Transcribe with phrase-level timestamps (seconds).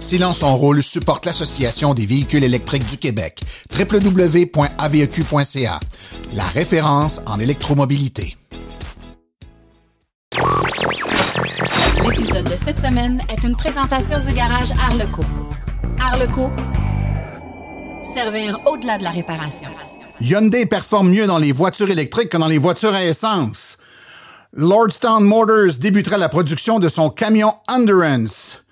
[0.00, 3.42] Silence en rôle supporte l'Association des véhicules électriques du Québec,
[3.78, 5.80] www.aveq.ca,
[6.32, 8.38] la référence en électromobilité.
[12.02, 15.22] L'épisode de cette semaine est une présentation du garage Arleco.
[16.00, 16.50] Arleco,
[18.02, 19.68] servir au-delà de la réparation.
[20.22, 23.76] Hyundai performe mieux dans les voitures électriques que dans les voitures à essence.
[24.54, 28.62] Lordstown Motors débutera la production de son camion Endurance.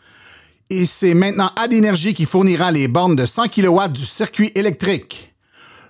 [0.71, 5.34] Et c'est maintenant Ad Energy qui fournira les bornes de 100 kW du circuit électrique.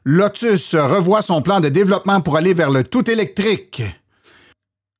[0.05, 3.83] Lotus revoit son plan de développement pour aller vers le tout électrique.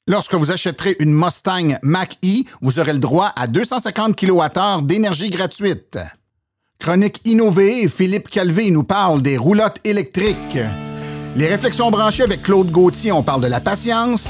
[0.09, 5.99] Lorsque vous achèterez une Mustang Mach-E, vous aurez le droit à 250 kWh d'énergie gratuite.
[6.79, 10.59] Chronique innovée, Philippe Calvé nous parle des roulottes électriques.
[11.37, 14.29] Les réflexions branchées avec Claude Gauthier, on parle de la patience.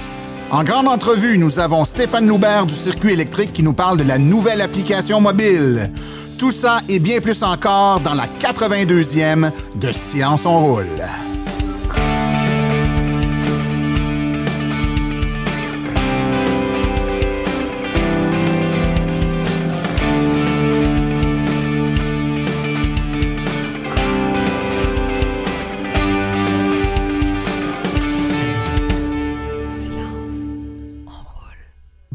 [0.51, 4.17] En grande entrevue, nous avons Stéphane Loubert du circuit électrique qui nous parle de la
[4.17, 5.91] nouvelle application mobile.
[6.39, 10.87] Tout ça et bien plus encore dans la 82e de Science on roule.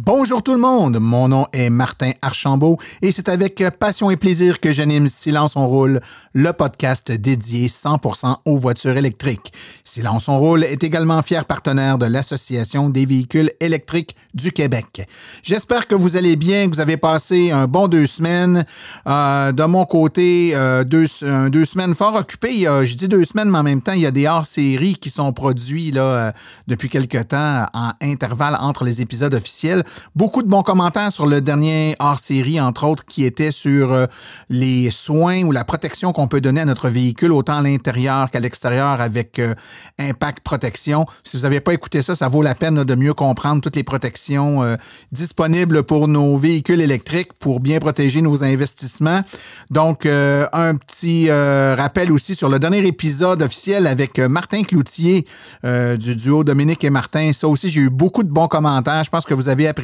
[0.06, 4.60] Bonjour tout le monde, mon nom est Martin Archambault et c'est avec passion et plaisir
[4.60, 6.02] que j'anime Silence on roule,
[6.34, 9.54] le podcast dédié 100% aux voitures électriques.
[9.86, 15.08] Silence on roule est également fier partenaire de l'Association des véhicules électriques du Québec.
[15.42, 18.66] J'espère que vous allez bien, que vous avez passé un bon deux semaines.
[19.08, 22.66] Euh, de mon côté, euh, deux, semaines fort occupées.
[22.66, 25.32] je dis deux semaines, mais en même temps, il y a des hors-séries qui sont
[25.32, 26.32] produits là, euh,
[26.68, 29.86] depuis quelque temps en intervalle entre les épisodes officiels.
[30.16, 34.06] Beaucoup de bons commentaires sur le dernier hors-série, entre autres, qui était sur euh,
[34.50, 38.40] les soins ou la protection qu'on peut donner à notre véhicule, autant à l'intérieur qu'à
[38.40, 39.54] l'extérieur avec euh,
[40.00, 41.06] Impact Protection.
[41.24, 43.84] Si vous n'avez pas écouté ça, ça vaut la peine de mieux comprendre toutes les
[43.84, 44.76] protections euh,
[45.12, 49.22] disponibles pour nos véhicules électriques pour bien protéger nos investissements.
[49.70, 55.26] Donc, un petit rappel aussi sur le dernier épisode officiel avec Martin Cloutier
[55.64, 57.32] du duo Dominique et Martin.
[57.34, 59.04] Ça aussi, j'ai eu beaucoup de bons commentaires.
[59.04, 59.83] Je pense que vous avez apprécié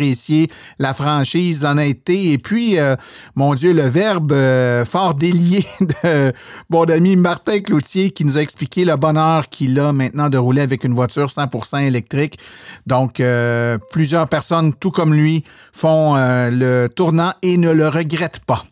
[0.80, 2.96] la franchise, l'honnêteté et puis, euh,
[3.36, 6.34] mon Dieu, le verbe euh, fort délié de
[6.70, 10.62] mon ami Martin Cloutier qui nous a expliqué le bonheur qu'il a maintenant de rouler
[10.62, 12.40] avec une voiture 100% électrique.
[12.88, 15.44] Donc, euh, plusieurs personnes, tout comme lui,
[15.74, 18.64] font le tournant et ne le regrettent pas.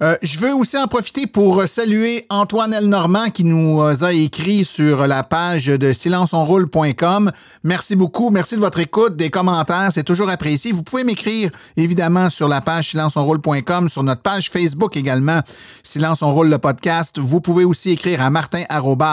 [0.00, 5.06] Euh, je veux aussi en profiter pour saluer Antoine Elnormand qui nous a écrit sur
[5.08, 7.32] la page de silenceonroule.com.
[7.64, 8.30] Merci beaucoup.
[8.30, 9.90] Merci de votre écoute, des commentaires.
[9.92, 10.70] C'est toujours apprécié.
[10.70, 15.40] Vous pouvez m'écrire évidemment sur la page silenceonroule.com, sur notre page Facebook également,
[15.82, 17.18] Silence on roule le podcast.
[17.18, 18.64] Vous pouvez aussi écrire à martin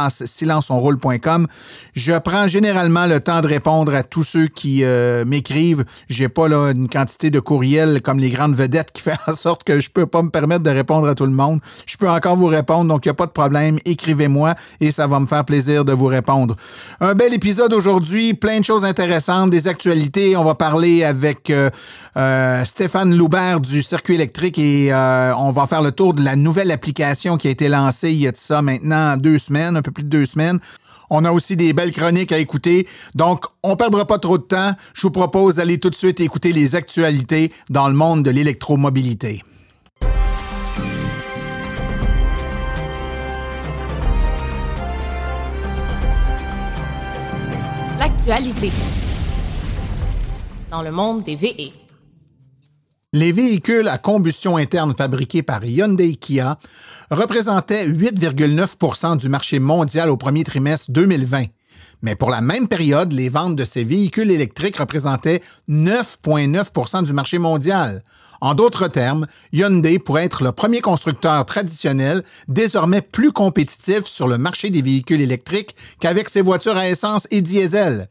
[0.09, 1.47] silenceonroule.com.
[1.93, 5.85] Je prends généralement le temps de répondre à tous ceux qui euh, m'écrivent.
[6.09, 9.79] J'ai pas une quantité de courriels comme les grandes vedettes qui fait en sorte que
[9.79, 11.59] je peux pas me permettre de répondre à tout le monde.
[11.85, 13.79] Je peux encore vous répondre, donc il n'y a pas de problème.
[13.85, 16.55] Écrivez-moi et ça va me faire plaisir de vous répondre.
[16.99, 20.37] Un bel épisode aujourd'hui, plein de choses intéressantes, des actualités.
[20.37, 21.69] On va parler avec euh,
[22.17, 26.35] euh, Stéphane Loubert du circuit électrique et euh, on va faire le tour de la
[26.35, 29.81] nouvelle application qui a été lancée il y a de ça maintenant deux semaines, un
[29.81, 30.59] peu plus de deux semaines.
[31.09, 32.87] On a aussi des belles chroniques à écouter.
[33.13, 34.71] Donc, on ne perdra pas trop de temps.
[34.93, 39.43] Je vous propose d'aller tout de suite écouter les actualités dans le monde de l'électromobilité.
[50.71, 51.71] Dans le monde des VE.
[53.13, 56.57] Les véhicules à combustion interne fabriqués par Hyundai Kia
[57.11, 61.45] représentaient 8,9% du marché mondial au premier trimestre 2020.
[62.05, 67.39] Mais pour la même période, les ventes de ces véhicules électriques représentaient 9,9% du marché
[67.39, 68.03] mondial.
[68.41, 74.37] En d'autres termes, Hyundai pourrait être le premier constructeur traditionnel désormais plus compétitif sur le
[74.37, 78.07] marché des véhicules électriques qu'avec ses voitures à essence et diesel.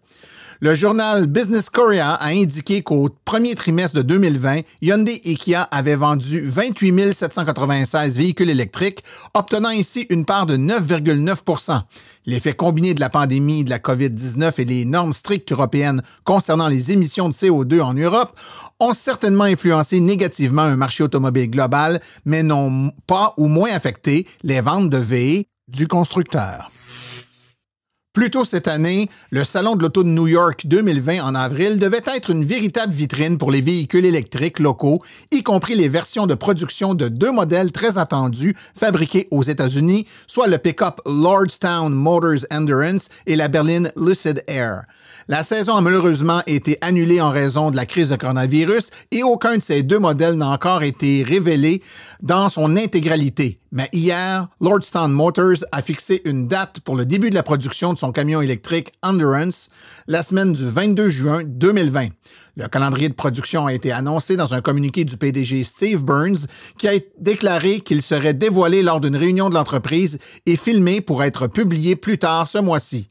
[0.60, 5.96] Le journal Business Korea a indiqué qu'au premier trimestre de 2020, Hyundai et Kia avaient
[5.96, 9.02] vendu 28 796 véhicules électriques,
[9.34, 11.82] obtenant ici une part de 9,9%
[12.26, 16.90] L'effet combiné de la pandémie de la COVID-19 et les normes strictes européennes concernant les
[16.92, 18.38] émissions de CO2 en Europe
[18.80, 24.60] ont certainement influencé négativement un marché automobile global, mais n'ont pas ou moins affecté les
[24.60, 26.70] ventes de VE du constructeur.
[28.14, 32.04] Plus tôt cette année, le Salon de l'Auto de New York 2020 en avril devait
[32.06, 35.02] être une véritable vitrine pour les véhicules électriques locaux,
[35.32, 40.46] y compris les versions de production de deux modèles très attendus fabriqués aux États-Unis, soit
[40.46, 44.84] le pick-up Lordstown Motors Endurance et la berline Lucid Air.
[45.26, 49.56] La saison a malheureusement été annulée en raison de la crise de coronavirus et aucun
[49.56, 51.82] de ces deux modèles n'a encore été révélé
[52.20, 53.56] dans son intégralité.
[53.72, 57.98] Mais hier, Lordstown Motors a fixé une date pour le début de la production de
[57.98, 59.70] son camion électrique Endurance
[60.06, 62.08] la semaine du 22 juin 2020.
[62.56, 66.46] Le calendrier de production a été annoncé dans un communiqué du PDG Steve Burns
[66.76, 71.46] qui a déclaré qu'il serait dévoilé lors d'une réunion de l'entreprise et filmé pour être
[71.46, 73.08] publié plus tard ce mois-ci.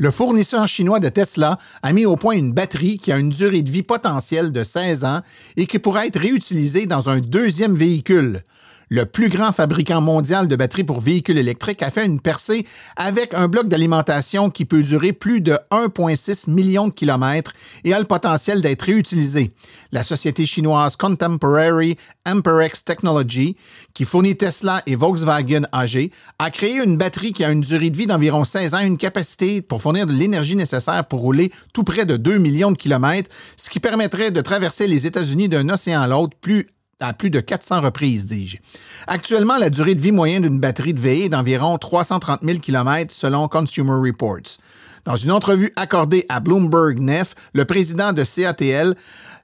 [0.00, 3.62] Le fournisseur chinois de Tesla a mis au point une batterie qui a une durée
[3.62, 5.22] de vie potentielle de 16 ans
[5.56, 8.44] et qui pourra être réutilisée dans un deuxième véhicule
[8.88, 13.34] le plus grand fabricant mondial de batteries pour véhicules électriques, a fait une percée avec
[13.34, 17.52] un bloc d'alimentation qui peut durer plus de 1,6 million de kilomètres
[17.84, 19.50] et a le potentiel d'être réutilisé.
[19.92, 21.96] La société chinoise Contemporary
[22.26, 23.56] Amperex Technology,
[23.94, 27.96] qui fournit Tesla et Volkswagen AG, a créé une batterie qui a une durée de
[27.96, 31.84] vie d'environ 16 ans et une capacité pour fournir de l'énergie nécessaire pour rouler tout
[31.84, 36.02] près de 2 millions de kilomètres, ce qui permettrait de traverser les États-Unis d'un océan
[36.02, 36.68] à l'autre plus
[37.00, 38.58] à plus de 400 reprises, dis-je.
[39.06, 43.14] Actuellement, la durée de vie moyenne d'une batterie de VE est d'environ 330 000 km
[43.14, 44.58] selon Consumer Reports.
[45.04, 48.96] Dans une entrevue accordée à Bloomberg Nef, le président de CATL,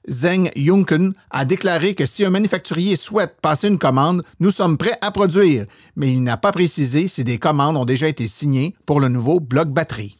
[0.09, 4.99] Zeng Yunken, a déclaré que si un manufacturier souhaite passer une commande, nous sommes prêts
[5.01, 5.67] à produire,
[5.97, 9.39] mais il n'a pas précisé si des commandes ont déjà été signées pour le nouveau
[9.39, 10.19] bloc batterie.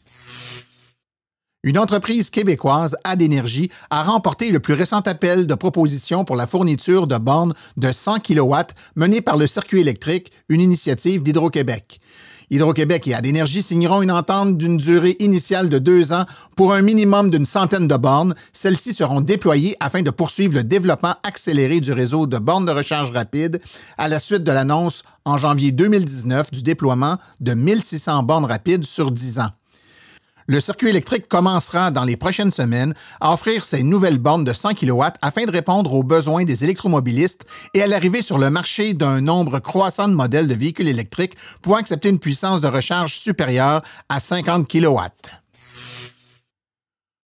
[1.65, 7.07] Une entreprise québécoise, Adénergie, a remporté le plus récent appel de proposition pour la fourniture
[7.07, 8.53] de bornes de 100 kW
[8.95, 11.99] mené par le circuit électrique, une initiative d'Hydro-Québec.
[12.51, 16.25] Hydro-Québec et Adénergie signeront une entente d'une durée initiale de deux ans
[16.55, 18.35] pour un minimum d'une centaine de bornes.
[18.53, 23.09] Celles-ci seront déployées afin de poursuivre le développement accéléré du réseau de bornes de recharge
[23.09, 23.59] rapide
[23.97, 29.09] à la suite de l'annonce en janvier 2019 du déploiement de 1600 bornes rapides sur
[29.09, 29.49] 10 ans.
[30.47, 34.75] Le circuit électrique commencera dans les prochaines semaines à offrir ses nouvelles bornes de 100
[34.75, 39.21] kW afin de répondre aux besoins des électromobilistes et à l'arrivée sur le marché d'un
[39.21, 41.33] nombre croissant de modèles de véhicules électriques
[41.63, 44.99] pouvant accepter une puissance de recharge supérieure à 50 kW.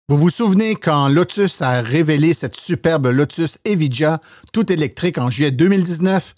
[0.09, 4.21] Vous vous souvenez quand Lotus a révélé cette superbe Lotus Evija
[4.53, 6.33] tout électrique en juillet 2019?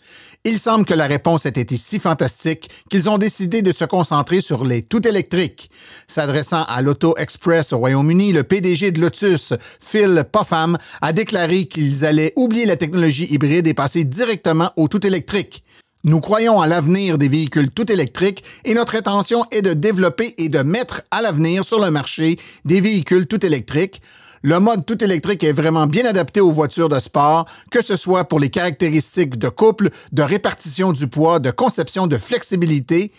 [0.45, 4.39] Il semble que la réponse ait été si fantastique qu'ils ont décidé de se concentrer
[4.39, 5.69] sur les tout électriques.
[6.07, 9.51] S'adressant à l'Auto Express au Royaume-Uni, le PDG de Lotus,
[9.81, 15.05] Phil Popham, a déclaré qu'ils allaient oublier la technologie hybride et passer directement au tout
[15.05, 15.61] électrique.
[16.05, 20.47] Nous croyons à l'avenir des véhicules tout électriques et notre intention est de développer et
[20.47, 24.01] de mettre à l'avenir sur le marché des véhicules tout électriques.
[24.41, 28.23] Le mode tout électrique est vraiment bien adapté aux voitures de sport, que ce soit
[28.23, 33.11] pour les caractéristiques de couple, de répartition du poids, de conception de flexibilité.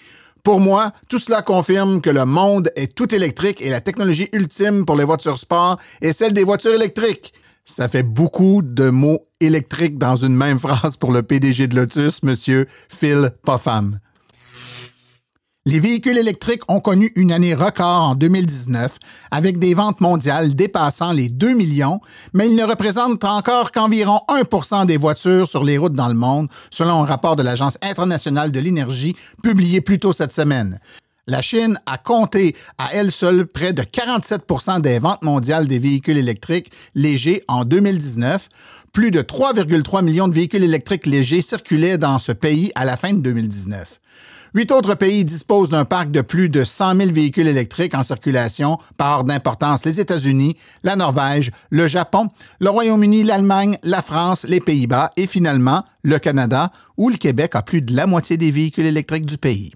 [0.42, 4.86] Pour moi, tout cela confirme que le monde est tout électrique et la technologie ultime
[4.86, 7.34] pour les voitures sport est celle des voitures électriques.
[7.66, 12.20] Ça fait beaucoup de mots électriques dans une même phrase pour le PDG de Lotus,
[12.24, 12.64] M.
[12.88, 14.00] Phil Popham.
[15.70, 18.98] Les véhicules électriques ont connu une année record en 2019
[19.30, 22.00] avec des ventes mondiales dépassant les 2 millions,
[22.34, 26.48] mais ils ne représentent encore qu'environ 1% des voitures sur les routes dans le monde,
[26.72, 30.80] selon un rapport de l'Agence internationale de l'énergie publié plus tôt cette semaine.
[31.28, 36.18] La Chine a compté à elle seule près de 47% des ventes mondiales des véhicules
[36.18, 38.48] électriques légers en 2019.
[38.92, 43.12] Plus de 3,3 millions de véhicules électriques légers circulaient dans ce pays à la fin
[43.12, 44.00] de 2019.
[44.52, 48.78] Huit autres pays disposent d'un parc de plus de 100 000 véhicules électriques en circulation
[48.96, 52.28] par d'importance les États-Unis, la Norvège, le Japon,
[52.58, 57.62] le Royaume-Uni, l'Allemagne, la France, les Pays-Bas et finalement le Canada, où le Québec a
[57.62, 59.72] plus de la moitié des véhicules électriques du pays.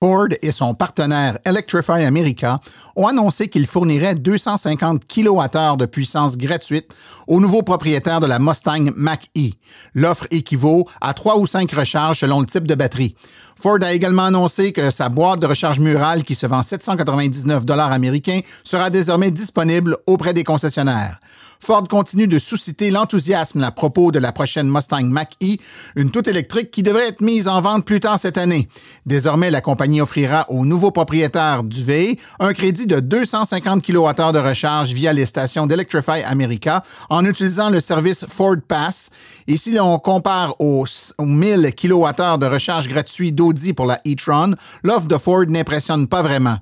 [0.00, 2.60] Ford et son partenaire Electrify America
[2.94, 6.94] ont annoncé qu'ils fourniraient 250 kWh de puissance gratuite
[7.26, 9.50] aux nouveaux propriétaires de la Mustang Mach-E.
[9.94, 13.16] L'offre équivaut à trois ou cinq recharges selon le type de batterie.
[13.60, 17.90] Ford a également annoncé que sa boîte de recharge murale qui se vend 799 dollars
[17.90, 21.18] américains sera désormais disponible auprès des concessionnaires.
[21.60, 25.56] Ford continue de susciter l'enthousiasme à propos de la prochaine Mustang Mach-E,
[25.96, 28.68] une toute électrique qui devrait être mise en vente plus tard cette année.
[29.06, 34.38] Désormais, la compagnie offrira aux nouveaux propriétaires du V un crédit de 250 kWh de
[34.38, 39.10] recharge via les stations d'Electrify America en utilisant le service Ford Pass.
[39.46, 40.84] Et si l'on compare aux,
[41.18, 43.32] 1000 kWh de recharge gratuit
[43.74, 46.58] pour la e-tron, l'offre de Ford n'impressionne pas vraiment.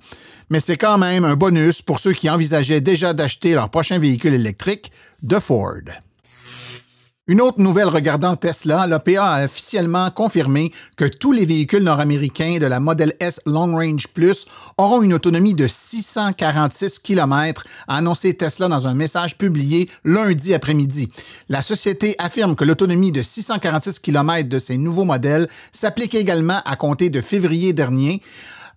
[0.50, 4.34] Mais c'est quand même un bonus pour ceux qui envisageaient déjà d'acheter leur prochain véhicule
[4.34, 5.82] électrique de Ford.
[7.28, 12.66] Une autre nouvelle regardant Tesla, l'OPA a officiellement confirmé que tous les véhicules nord-américains de
[12.66, 14.46] la Model S Long Range Plus
[14.78, 21.08] auront une autonomie de 646 km, a annoncé Tesla dans un message publié lundi après-midi.
[21.48, 26.76] La société affirme que l'autonomie de 646 km de ces nouveaux modèles s'applique également à
[26.76, 28.22] compter de février dernier,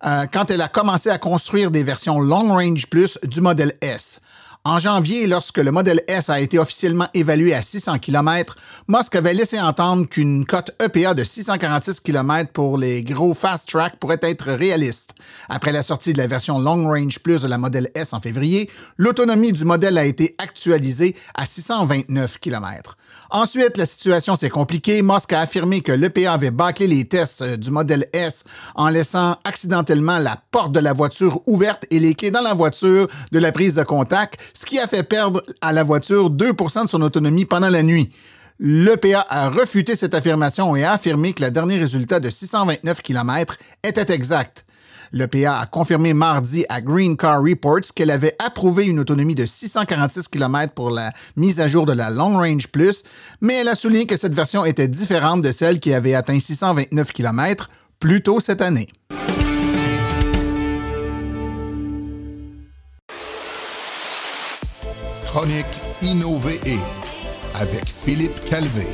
[0.04, 4.18] euh, quand elle a commencé à construire des versions Long Range Plus du modèle S.
[4.62, 9.32] En janvier, lorsque le modèle S a été officiellement évalué à 600 km, Musk avait
[9.32, 14.52] laissé entendre qu'une cote EPA de 646 km pour les gros fast track pourrait être
[14.52, 15.14] réaliste.
[15.48, 18.68] Après la sortie de la version Long Range Plus de la modèle S en février,
[18.98, 22.98] l'autonomie du modèle a été actualisée à 629 km.
[23.32, 25.02] Ensuite, la situation s'est compliquée.
[25.02, 28.44] Musk a affirmé que l'EPA avait bâclé les tests euh, du modèle S
[28.74, 33.08] en laissant accidentellement la porte de la voiture ouverte et les clés dans la voiture
[33.30, 36.88] de la prise de contact, ce qui a fait perdre à la voiture 2% de
[36.88, 38.10] son autonomie pendant la nuit.
[38.58, 43.56] L'EPA a refuté cette affirmation et a affirmé que le dernier résultat de 629 km
[43.82, 44.66] était exact.
[45.12, 50.28] L'EPA a confirmé mardi à Green Car Reports qu'elle avait approuvé une autonomie de 646
[50.28, 53.02] km pour la mise à jour de la Long Range Plus,
[53.40, 57.12] mais elle a souligné que cette version était différente de celle qui avait atteint 629
[57.12, 58.88] km plus tôt cette année.
[65.26, 65.66] Chronique
[66.02, 66.60] Innové
[67.54, 68.86] avec Philippe Calvé.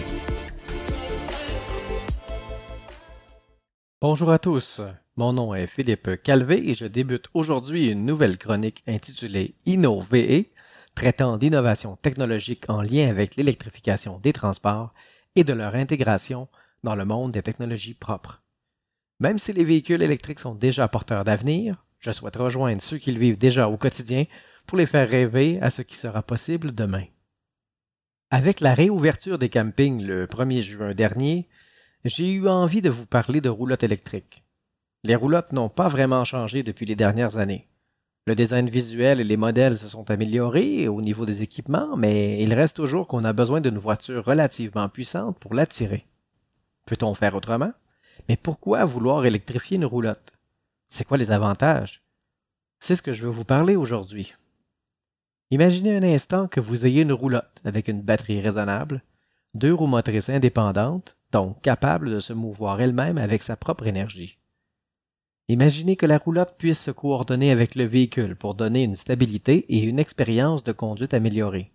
[4.02, 4.82] Bonjour à tous,
[5.16, 10.50] mon nom est Philippe Calvé et je débute aujourd'hui une nouvelle chronique intitulée Innové
[10.94, 14.92] traitant d'innovation technologique en lien avec l'électrification des transports
[15.35, 16.49] et de leur intégration
[16.85, 18.42] dans le monde des technologies propres.
[19.20, 23.18] Même si les véhicules électriques sont déjà porteurs d'avenir, je souhaite rejoindre ceux qui le
[23.18, 24.25] vivent déjà au quotidien
[24.66, 27.04] pour les faire rêver à ce qui sera possible demain.
[28.30, 31.49] Avec la réouverture des campings le 1er juin dernier,
[32.04, 34.46] j'ai eu envie de vous parler de roulottes électriques.
[35.05, 37.69] Les roulottes n'ont pas vraiment changé depuis les dernières années.
[38.26, 42.53] Le design visuel et les modèles se sont améliorés au niveau des équipements, mais il
[42.55, 46.05] reste toujours qu'on a besoin d'une voiture relativement puissante pour l'attirer.
[46.87, 47.73] Peut-on faire autrement?
[48.29, 50.33] Mais pourquoi vouloir électrifier une roulotte?
[50.88, 52.03] C'est quoi les avantages?
[52.81, 54.35] C'est ce que je veux vous parler aujourd'hui.
[55.50, 59.03] Imaginez un instant que vous ayez une roulotte avec une batterie raisonnable,
[59.55, 64.38] deux roues motrices indépendantes, donc capables de se mouvoir elles-mêmes avec sa propre énergie.
[65.49, 69.85] Imaginez que la roulotte puisse se coordonner avec le véhicule pour donner une stabilité et
[69.85, 71.73] une expérience de conduite améliorée.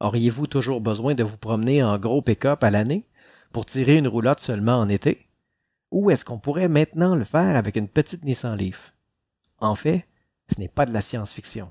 [0.00, 3.08] Auriez-vous toujours besoin de vous promener en gros pick-up à l'année
[3.52, 5.28] pour tirer une roulotte seulement en été?
[5.90, 8.94] Ou est-ce qu'on pourrait maintenant le faire avec une petite Nissan Leaf?
[9.58, 10.06] En fait,
[10.52, 11.70] ce n'est pas de la science-fiction.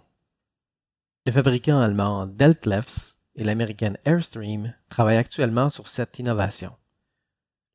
[1.25, 6.73] Le fabricant allemand Deltlefs et l'américaine Airstream travaillent actuellement sur cette innovation.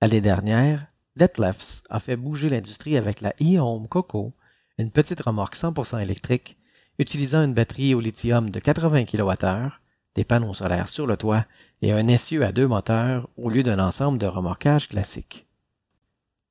[0.02, 0.86] L'année dernière,
[1.18, 4.32] Detlefs a fait bouger l'industrie avec la e-Home Coco,
[4.78, 6.56] une petite remorque 100% électrique
[6.98, 9.70] utilisant une batterie au lithium de 80 kWh,
[10.14, 11.44] des panneaux solaires sur le toit
[11.82, 15.46] et un essieu à deux moteurs au lieu d'un ensemble de remorquage classique.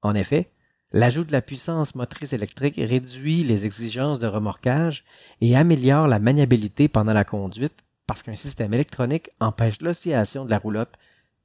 [0.01, 0.51] En effet,
[0.93, 5.03] L'ajout de la puissance motrice électrique réduit les exigences de remorquage
[5.41, 10.59] et améliore la maniabilité pendant la conduite parce qu'un système électronique empêche l'oscillation de la
[10.59, 10.95] roulotte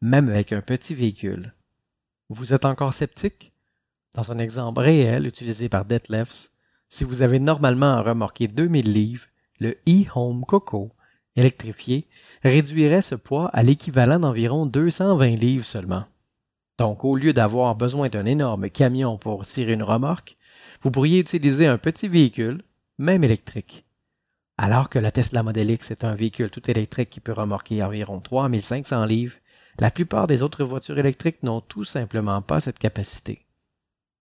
[0.00, 1.52] même avec un petit véhicule.
[2.34, 3.52] Vous êtes encore sceptique?
[4.14, 6.52] Dans un exemple réel utilisé par Detlefs,
[6.88, 9.26] si vous avez normalement à remorquer 2000 livres,
[9.60, 10.92] le e-Home Coco
[11.36, 12.08] électrifié
[12.42, 16.06] réduirait ce poids à l'équivalent d'environ 220 livres seulement.
[16.78, 20.38] Donc, au lieu d'avoir besoin d'un énorme camion pour tirer une remorque,
[20.80, 22.62] vous pourriez utiliser un petit véhicule,
[22.98, 23.84] même électrique.
[24.56, 28.20] Alors que la Tesla Model X est un véhicule tout électrique qui peut remorquer environ
[28.20, 29.36] 3500 livres,
[29.80, 33.46] la plupart des autres voitures électriques n'ont tout simplement pas cette capacité.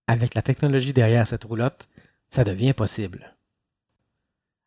[0.06, 1.88] Avec la technologie derrière cette roulotte,
[2.28, 3.36] ça devient possible.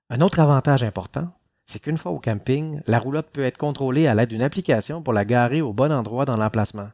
[0.10, 1.32] Un autre avantage important,
[1.66, 5.14] c'est qu'une fois au camping, la roulotte peut être contrôlée à l'aide d'une application pour
[5.14, 6.90] la garer au bon endroit dans l'emplacement.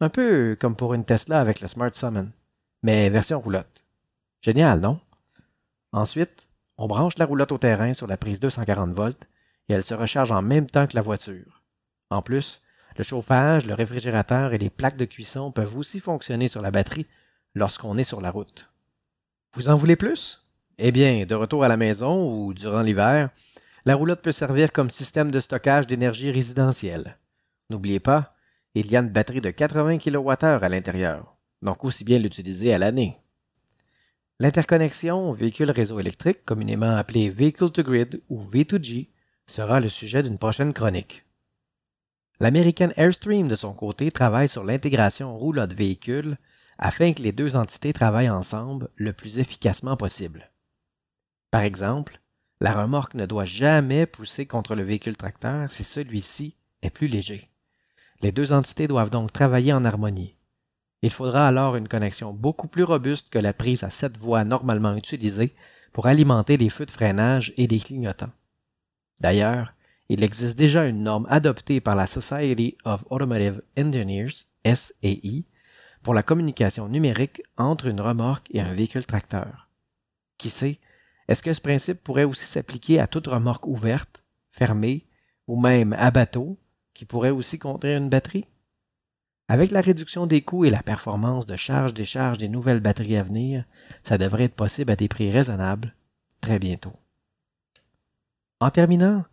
[0.00, 2.30] Un peu comme pour une Tesla avec le Smart Summon,
[2.82, 3.84] mais version roulotte.
[4.40, 5.00] Génial, non?
[5.92, 9.28] Ensuite, on branche la roulotte au terrain sur la prise 240 volts
[9.68, 11.62] et elle se recharge en même temps que la voiture.
[12.10, 12.61] En plus,
[12.96, 17.06] le chauffage, le réfrigérateur et les plaques de cuisson peuvent aussi fonctionner sur la batterie
[17.54, 18.70] lorsqu'on est sur la route.
[19.54, 20.48] Vous en voulez plus?
[20.78, 23.30] Eh bien, de retour à la maison ou durant l'hiver,
[23.84, 27.18] la roulotte peut servir comme système de stockage d'énergie résidentielle.
[27.68, 28.34] N'oubliez pas,
[28.74, 32.78] il y a une batterie de 80 kWh à l'intérieur, donc aussi bien l'utiliser à
[32.78, 33.18] l'année.
[34.38, 39.08] L'interconnexion véhicule réseau électrique, communément appelé Vehicle to Grid ou V2G,
[39.46, 41.24] sera le sujet d'une prochaine chronique.
[42.40, 46.38] L'American Airstream, de son côté, travaille sur l'intégration roulotte véhicule
[46.78, 50.50] afin que les deux entités travaillent ensemble le plus efficacement possible.
[51.50, 52.20] Par exemple,
[52.60, 57.48] la remorque ne doit jamais pousser contre le véhicule tracteur si celui-ci est plus léger.
[58.22, 60.36] Les deux entités doivent donc travailler en harmonie.
[61.02, 64.94] Il faudra alors une connexion beaucoup plus robuste que la prise à sept voies normalement
[64.94, 65.54] utilisée
[65.92, 68.30] pour alimenter les feux de freinage et les clignotants.
[69.20, 69.74] D'ailleurs,
[70.12, 75.44] il existe déjà une norme adoptée par la Society of Automotive Engineers, SAE,
[76.02, 79.70] pour la communication numérique entre une remorque et un véhicule tracteur.
[80.36, 80.80] Qui sait,
[81.28, 85.06] est-ce que ce principe pourrait aussi s'appliquer à toute remorque ouverte, fermée,
[85.46, 86.58] ou même à bateau,
[86.92, 88.44] qui pourrait aussi contenir une batterie?
[89.48, 93.64] Avec la réduction des coûts et la performance de charge-décharge des nouvelles batteries à venir,
[94.02, 95.94] ça devrait être possible à des prix raisonnables
[96.42, 96.92] très bientôt.
[98.60, 99.24] En terminant,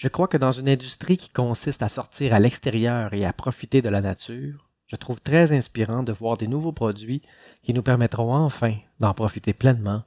[0.00, 3.82] je crois que dans une industrie qui consiste à sortir à l'extérieur et à profiter
[3.82, 7.20] de la nature, je trouve très inspirant de voir des nouveaux produits
[7.62, 10.02] qui nous permettront enfin d'en profiter pleinement,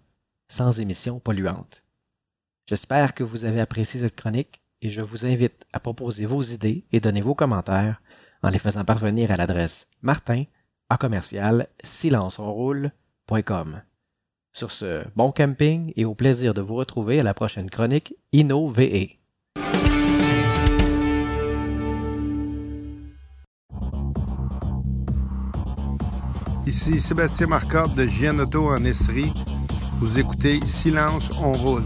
[0.48, 1.84] sans émissions polluantes.
[2.66, 6.88] J'espère que vous avez apprécié cette chronique et je vous invite à proposer vos idées
[6.92, 8.02] et donner vos commentaires
[8.42, 10.46] en les faisant parvenir à l'adresse martin
[10.90, 13.84] à commercial silenceonroule.com.
[14.54, 19.23] Sur ce, bon camping et au plaisir de vous retrouver à la prochaine chronique InnoVE.
[26.76, 29.32] Ici Sébastien Marcotte de Gianotto en Estrie.
[30.00, 31.84] Vous écoutez Silence, on roule.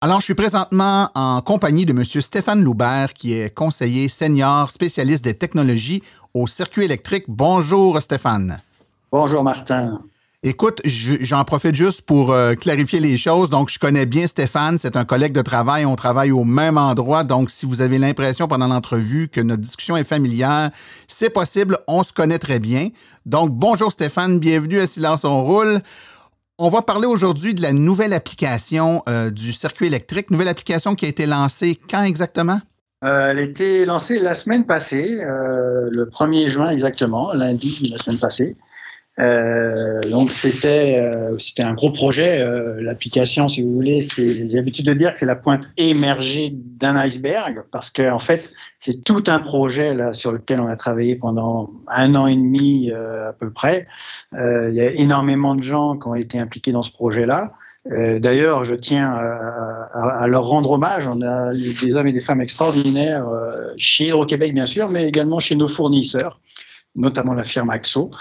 [0.00, 2.04] Alors, je suis présentement en compagnie de M.
[2.04, 7.24] Stéphane Loubert, qui est conseiller senior spécialiste des technologies au circuit électrique.
[7.26, 8.62] Bonjour, Stéphane.
[9.10, 10.00] Bonjour, Martin.
[10.44, 13.48] Écoute, j'en profite juste pour euh, clarifier les choses.
[13.48, 17.22] Donc, je connais bien Stéphane, c'est un collègue de travail, on travaille au même endroit.
[17.22, 20.72] Donc, si vous avez l'impression pendant l'entrevue que notre discussion est familière,
[21.06, 22.88] c'est possible, on se connaît très bien.
[23.24, 25.80] Donc, bonjour Stéphane, bienvenue à Silence on roule.
[26.58, 31.04] On va parler aujourd'hui de la nouvelle application euh, du circuit électrique, nouvelle application qui
[31.04, 32.60] a été lancée quand exactement?
[33.04, 38.18] Euh, elle a été lancée la semaine passée, le 1er juin exactement, lundi la semaine
[38.18, 38.56] passée.
[39.18, 42.40] Euh, donc c'était euh, c'était un gros projet.
[42.40, 46.96] Euh, L'application, si vous voulez, j'ai l'habitude de dire que c'est la pointe émergée d'un
[46.96, 48.42] iceberg parce que en fait
[48.80, 52.90] c'est tout un projet là sur lequel on a travaillé pendant un an et demi
[52.90, 53.86] euh, à peu près.
[54.32, 57.52] Euh, il y a énormément de gens qui ont été impliqués dans ce projet-là.
[57.84, 61.08] D'ailleurs, je tiens à, à, à, leur rendre hommage.
[61.08, 63.26] On a des hommes et des femmes extraordinaires
[63.76, 66.38] chez Hydro-Québec, bien sûr, mais également chez nos fournisseurs,
[66.94, 68.12] notamment la firme Axo.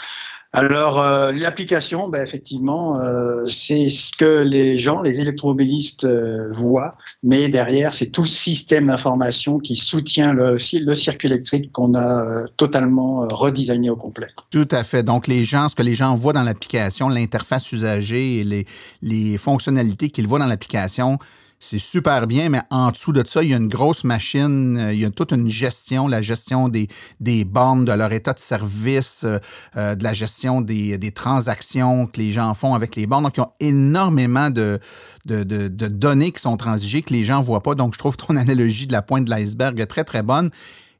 [0.54, 6.98] Alors, euh, l'application, ben, effectivement, euh, c'est ce que les gens, les électromobilistes euh, voient,
[7.24, 13.28] mais derrière, c'est tout le système d'information qui soutient le, circuit électrique qu'on a totalement
[13.30, 14.28] redesigné au complet.
[14.50, 15.04] Tout à fait.
[15.04, 18.66] Donc, les gens, ce que les gens voient dans l'application, l'interface usagée et
[19.02, 21.18] les fonctionnalités qu'ils voient dans l'application,
[21.64, 24.94] c'est super bien, mais en dessous de ça, il y a une grosse machine, euh,
[24.94, 26.88] il y a toute une gestion, la gestion des,
[27.20, 29.38] des bornes, de leur état de service, euh,
[29.78, 33.26] euh, de la gestion des, des, transactions que les gens font avec les bornes.
[33.26, 34.80] Donc, il y a énormément de,
[35.26, 37.76] de, de, de données qui sont transigées que les gens ne voient pas.
[37.76, 40.50] Donc, je trouve ton analogie de la pointe de l'iceberg très, très bonne.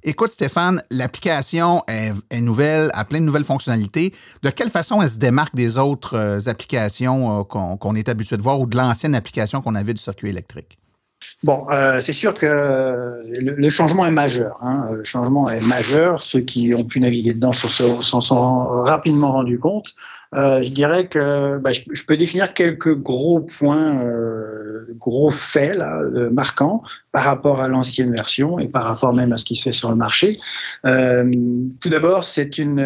[0.04, 4.16] Écoute, Stéphane, l'application est, nouvelle, a plein de nouvelles fonctionnalités.
[4.42, 8.42] De quelle façon elle se démarque des autres euh, applications euh, qu'on est habitué de
[8.42, 10.81] voir ou de l'ancienne application qu'on avait du circuit électrique?
[11.44, 14.58] Bon, euh, c'est sûr que le, le, changement est majeur.
[14.62, 14.86] Hein.
[14.96, 16.22] Le changement est majeur.
[16.22, 19.94] Ceux qui ont pu naviguer dedans s'en sont rapidement rendus compte.
[20.34, 26.00] Euh, je dirais que bah, je, peux définir quelques gros points, euh, gros faits là,
[26.00, 29.64] euh, marquants par rapport à l'ancienne version et par rapport même à ce qui se
[29.64, 30.40] fait sur le marché.
[30.86, 31.30] Euh,
[31.82, 32.80] tout d'abord, c'est une,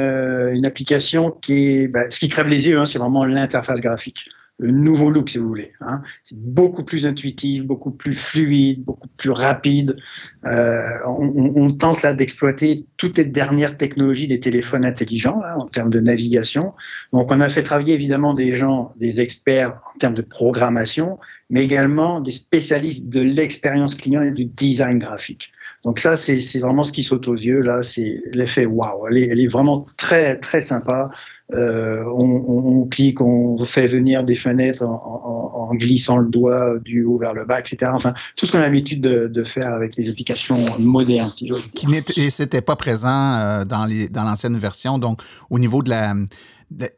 [0.65, 5.09] application qui bah, ce qui crève les yeux, hein, c'est vraiment l'interface graphique le nouveau
[5.09, 5.71] look, si vous voulez.
[5.81, 6.01] Hein.
[6.23, 9.97] C'est beaucoup plus intuitif, beaucoup plus fluide, beaucoup plus rapide.
[10.45, 15.67] Euh, on, on, tente là d'exploiter toutes les dernières technologies des téléphones intelligents là, en
[15.67, 16.73] termes de navigation.
[17.11, 21.63] Donc, on a fait travailler évidemment des gens, des experts en termes de programmation, mais
[21.63, 25.51] également des spécialistes de l'expérience client et du design graphique.
[25.85, 27.61] Donc ça, c'est vraiment ce qui saute aux yeux.
[27.61, 29.07] Là, c'est l'effet waouh.
[29.07, 31.11] Elle est, elle est vraiment très très sympa.
[31.53, 36.79] Euh, on, on, clique, on fait venir des fenêtres en, en, en, glissant le doigt
[36.79, 37.91] du haut vers le bas, etc.
[37.93, 41.29] Enfin, tout ce qu'on a l'habitude de, de, faire avec les applications modernes.
[41.75, 44.97] Qui n'était pas présent euh, dans l'ancienne version.
[44.97, 45.21] Donc,
[45.51, 46.15] au niveau de la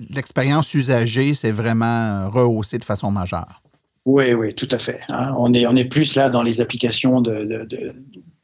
[0.10, 3.62] l'expérience usagée, c'est vraiment rehaussé de façon majeure.
[4.06, 5.02] Oui, oui, tout à fait.
[5.10, 5.34] Hein.
[5.38, 7.78] On, est, on est plus là dans les applications de, de,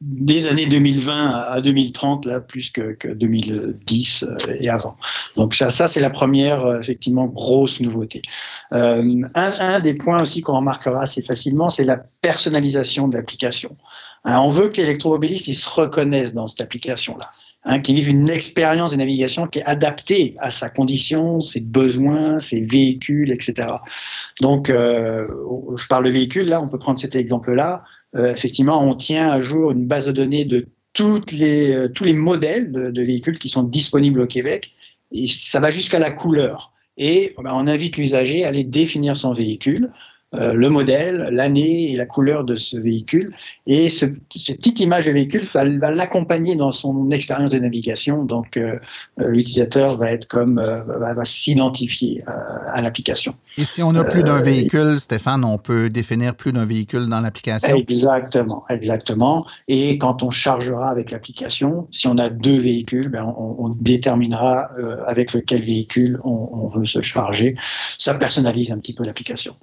[0.04, 4.98] des années 2020 à 2030, là, plus que, que 2010 euh, et avant.
[5.38, 8.22] Donc ça, ça c'est la première, euh, effectivement, grosse nouveauté.
[8.74, 13.78] Euh, un, un, des points aussi qu'on remarquera assez facilement, c'est la personnalisation de l'application.
[14.26, 17.30] Hein, on veut que l'électromobiliste se reconnaisse dans cette application-là
[17.64, 22.42] hein, qui vivent une expérience de navigation qui est adaptée à sa condition, ses besoins,
[22.42, 23.70] ses véhicules, etc.
[24.42, 27.84] Donc, je parle de véhicules, là, on peut prendre cet exemple-là.
[28.16, 32.04] Euh, effectivement, on tient à jour une base de données de toutes les, euh, tous
[32.04, 34.72] les modèles de, de, véhicules qui sont disponibles au Québec,
[35.12, 36.72] et ça va jusqu'à la couleur.
[36.98, 39.90] Et ben, on invite l'usager à aller définir son véhicule.
[40.36, 43.34] Euh, le modèle, l'année et la couleur de ce véhicule.
[43.68, 48.26] Et ce, cette petite image de véhicule ça va l'accompagner dans son expérience de navigation.
[48.26, 48.80] Donc, euh,
[49.20, 53.36] euh l'utilisateur va être comme va, va s'identifier à l'application.
[53.58, 57.22] Et si on a plus d'un véhicule, Stéphane, on peut définir plus d'un véhicule dans
[57.22, 57.76] l'application?
[57.76, 59.46] Exactement, exactement.
[59.68, 64.70] Et quand on chargera avec l'application, si on a deux véhicules, ben on, on déterminera
[65.06, 67.56] avec lequel véhicule on, on veut se charger.
[67.98, 69.56] Ça personnalise un petit peu l'application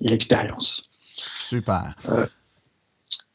[0.00, 0.84] et l'expérience.
[1.16, 1.94] Super.
[2.08, 2.26] Euh,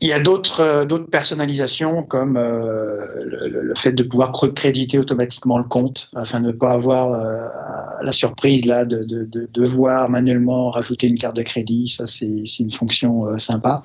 [0.03, 4.99] il y a d'autres euh, d'autres personnalisations comme euh, le, le, fait de pouvoir créditer
[4.99, 9.47] automatiquement le compte afin de ne pas avoir euh, la surprise là de, de, de,
[9.53, 11.87] devoir manuellement rajouter une carte de crédit.
[11.87, 13.81] Ça c'est une fonction euh, sympa.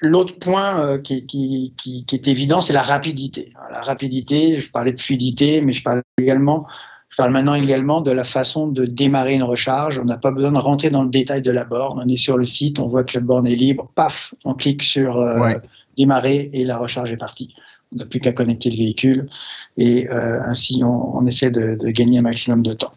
[0.00, 3.54] L'autre point qui, qui, qui, qui, est évident, c'est la rapidité.
[3.70, 6.66] La rapidité, je parlais de fluidité, mais je parle également
[7.10, 9.98] je parle maintenant également de la façon de démarrer une recharge.
[9.98, 12.00] On n'a pas besoin de rentrer dans le détail de la borne.
[12.02, 13.90] On est sur le site, on voit que la borne est libre.
[13.96, 15.52] Paf, on clique sur euh,
[15.96, 17.54] démarrer et la recharge est partie.
[17.92, 19.28] On n'a plus qu'à connecter le véhicule
[19.76, 22.92] et euh, ainsi on, on essaie de, de, gagner un maximum de temps.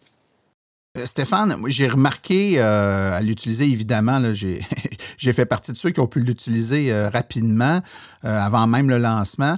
[0.96, 4.22] Euh, Stéphane, j'ai remarqué euh, à l'utiliser, évidemment,
[5.18, 7.82] j'ai fait partie de ceux qui ont pu l'utiliser euh, rapidement,
[8.26, 9.58] euh, avant même le lancement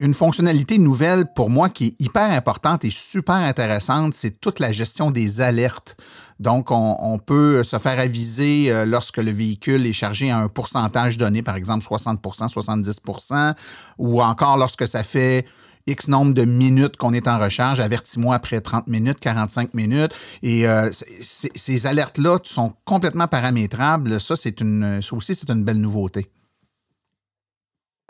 [0.00, 4.72] une fonctionnalité nouvelle pour moi qui est hyper importante et super intéressante, c'est toute la
[4.72, 5.96] gestion des alertes.
[6.40, 11.18] Donc, on, peut se faire aviser euh, lorsque le véhicule est chargé à un pourcentage
[11.18, 12.18] donné, par exemple 60%
[12.50, 13.54] 70%
[13.98, 15.44] ou encore lorsque ça fait
[15.86, 20.14] X nombre de minutes qu'on est en recharge, avertis-moi après 30 minutes, 45 minutes.
[20.42, 24.18] Et euh, ces alertes-là sont complètement paramétrables.
[24.18, 26.26] Ça, c'est une, ça aussi, c'est une belle nouveauté.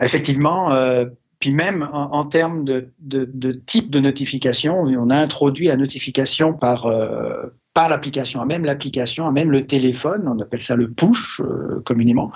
[0.01, 1.05] Effectivement, euh,
[1.41, 5.75] puis même en, en termes de, de, de, type de notification, on a introduit la
[5.75, 11.39] notification par, euh, par l'application, même l'application, même le téléphone, on appelle ça le push
[11.39, 12.31] euh, communément.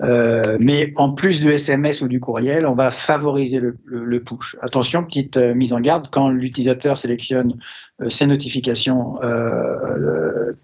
[0.00, 4.20] Euh, mais en plus du SMS ou du courriel, on va favoriser le, le, le
[4.20, 4.56] push.
[4.62, 7.58] Attention, petite euh, mise en garde, quand l'utilisateur sélectionne
[8.00, 9.16] euh, ses notifications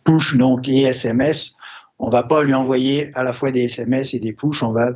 [0.05, 1.57] push donc et SMS,
[2.03, 4.91] on va pas lui envoyer à la fois des SMS et des push, on va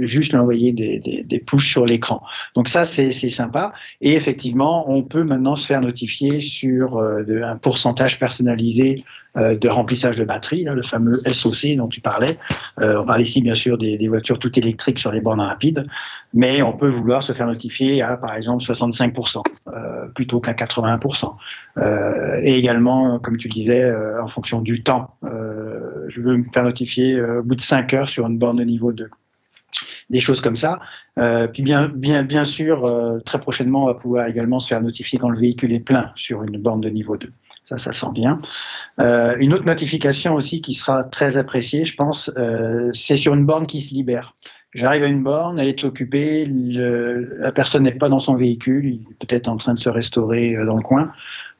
[0.00, 2.22] juste lui envoyer des, des, sur l'écran.
[2.54, 3.72] Donc ça, c'est sympa.
[4.02, 9.02] Et effectivement, on peut maintenant se faire notifier sur euh, un pourcentage personnalisé
[9.36, 12.38] de remplissage de batterie, le fameux SOC dont tu parlais.
[12.80, 15.86] Euh, on parle ici bien sûr des, voitures toutes électriques sur les bornes rapides,
[16.34, 21.34] mais on peut vouloir se faire notifier à par exemple 65% euh, plutôt qu'à 81%.
[21.78, 25.14] Euh, et également, comme tu le disais, euh, en fonction du temps.
[25.22, 28.92] je veux me faire notifier au bout de 5 heures sur une borne de niveau
[28.92, 29.08] 2
[30.10, 30.80] des choses comme ça.
[31.18, 35.18] Euh, puis bien, bien, sûr, euh, très prochainement, on va pouvoir également se faire notifier
[35.18, 37.32] quand le véhicule est plein sur une borne de niveau 2.
[37.70, 38.42] Ça, ça sent bien.
[38.98, 43.46] Euh, une autre notification aussi qui sera très appréciée, je pense, euh, c'est sur une
[43.46, 44.34] borne qui se libère.
[44.74, 49.02] J'arrive à une borne, elle est occupée, la personne n'est pas dans son véhicule, il
[49.02, 51.06] est peut-être en train de se restaurer euh, dans le coin.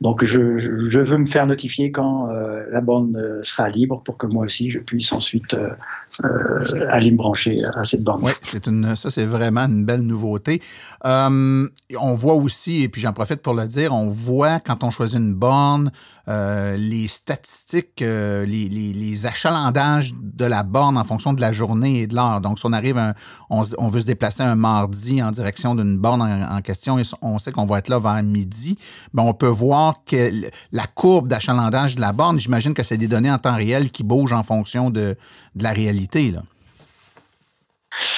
[0.01, 0.59] Donc je,
[0.89, 4.47] je veux me faire notifier quand euh, la borne euh, sera libre pour que moi
[4.47, 8.23] aussi je puisse ensuite euh, aller me brancher à cette borne.
[8.23, 10.63] Oui, c'est une, ça c'est vraiment une belle nouveauté.
[11.05, 15.19] On voit aussi, et puis j'en profite pour le dire, on voit quand on choisit
[15.19, 15.91] une borne,
[16.27, 22.41] les statistiques, les, achalandages de la borne en fonction de la journée et de l'heure.
[22.41, 23.15] Donc si on arrive, un,
[23.51, 27.03] on, on, veut se déplacer un mardi en direction d'une borne en, en, question et
[27.23, 28.79] on sait qu'on va être là vers midi,
[29.13, 30.31] ben on peut voir que
[30.73, 34.03] la courbe d'achalandage de la borne, j'imagine que c'est des données en temps réel qui
[34.03, 35.17] bougent en fonction de,
[35.55, 36.31] de la réalité.
[36.31, 36.43] Là.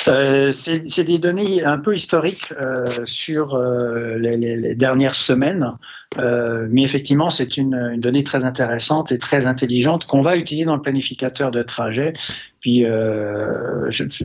[0.09, 5.73] Euh, c'est des données un peu historiques euh, sur euh, les, dernières semaines,
[6.19, 10.67] euh, mais effectivement, c'est une, une, donnée très intéressante et très intelligente qu'on va utiliser
[10.67, 12.13] dans le planificateur de trajet.
[12.61, 12.85] Puis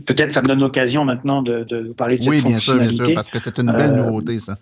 [0.06, 2.76] peut-être ça me donne l'occasion maintenant de, de, vous parler de cette oui, bien sûr,
[2.76, 4.58] bien sûr, parce que c'est une belle nouveauté, ça.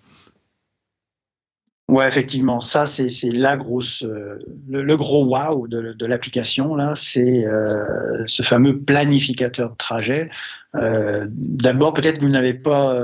[1.95, 7.45] Ouais, effectivement, ça c'est la grosse, euh, le, gros wow de, de l'application là, c'est
[7.45, 10.29] euh, ce fameux planificateur de trajet.
[10.75, 13.01] Euh, D'abord, peut-être vous n'avez pas,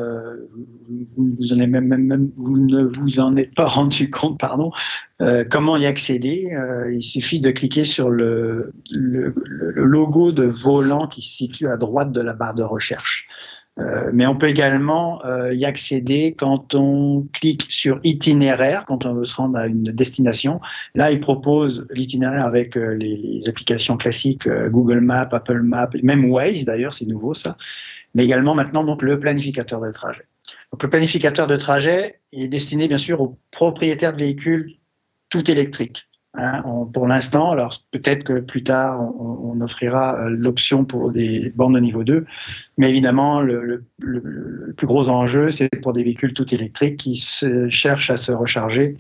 [1.16, 4.74] vous, en avez même, même, vous ne vous en êtes pas rendu compte, pardon.
[5.50, 6.50] Comment y accéder?
[6.92, 11.78] Il suffit de cliquer sur le, le, le logo de volant qui se situe à
[11.78, 13.26] droite de la barre de recherche.
[13.82, 19.14] Euh, mais on peut également euh, y accéder quand on clique sur itinéraire, quand on
[19.14, 20.60] veut se rendre à une destination.
[20.94, 26.64] Là, il propose l'itinéraire avec euh, les, applications classiques Google Maps, Apple Maps, même Waze
[26.64, 27.58] d'ailleurs, c'est nouveau ça.
[28.14, 30.24] Mais également maintenant donc le planificateur de trajet.
[30.80, 34.76] Le planificateur de trajet est destiné bien sûr aux propriétaires de véhicules
[35.30, 36.08] tout électriques.
[36.34, 36.64] Hein,
[36.94, 41.80] pour l'instant, alors peut-être que plus tard on, offrira euh, l'option pour des bornes de
[41.80, 42.26] niveau 2,
[42.78, 43.84] mais évidemment le,
[44.78, 47.18] plus gros enjeu c'est pour des véhicules tout électriques qui
[47.70, 48.98] cherchent à se recharger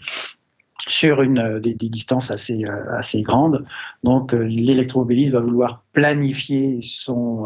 [0.89, 3.65] sur une, euh, des, distances assez, euh, assez grandes.
[4.03, 7.45] Donc l'électromobiliste va vouloir planifier son,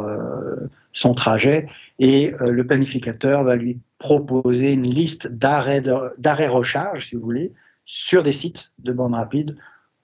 [0.93, 1.67] son trajet
[1.99, 7.53] et le planificateur va lui proposer une liste d'arrêts recharge, si vous voulez,
[7.85, 9.55] sur des sites de bornes rapides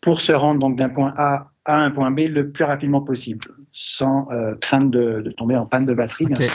[0.02, 3.48] pour se rendre donc d'un point A à un point B le plus rapidement possible,
[3.72, 6.26] sans euh, crainte de, de, tomber en panne de batterie.
[6.26, 6.46] Okay.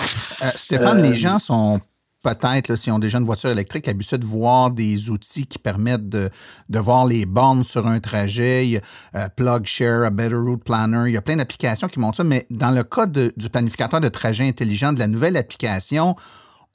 [0.43, 1.81] Euh, Stéphane, les gens sont
[2.23, 6.29] peut-être, s'ils ont déjà une voiture électrique, habitués de voir des outils qui permettent de,
[6.69, 8.67] de voir les bornes sur un trajet.
[8.67, 8.81] Il y a,
[9.15, 12.25] euh, Plug Share, a Better Route Planner, il y a plein d'applications qui montrent ça,
[12.25, 16.17] mais dans le cas de, du planificateur de trajet intelligent, de la nouvelle application,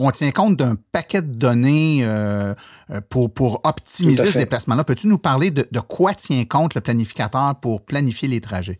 [0.03, 2.53] on tient compte d'un paquet de données euh,
[3.09, 4.83] pour, pour optimiser ce déplacement-là.
[4.83, 8.79] Peux-tu nous parler de, de, quoi tient compte le planificateur pour planifier les trajets?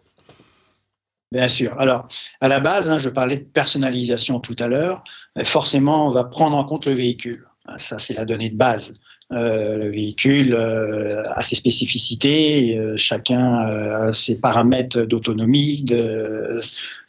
[1.32, 1.80] Bien sûr.
[1.80, 2.10] Alors,
[2.42, 5.04] à la base, hein, je parlais de personnalisation tout à l'heure.
[5.44, 7.46] Forcément, on va prendre en compte le véhicule.
[7.78, 8.94] Ça, c'est la donnée de base.
[9.32, 15.86] Euh, le véhicule euh, a ses spécificités, euh, chacun a ses paramètres d'autonomie,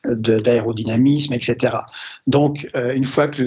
[0.05, 1.77] d'aérodynamisme, etc.
[2.27, 3.43] Donc, euh, une fois que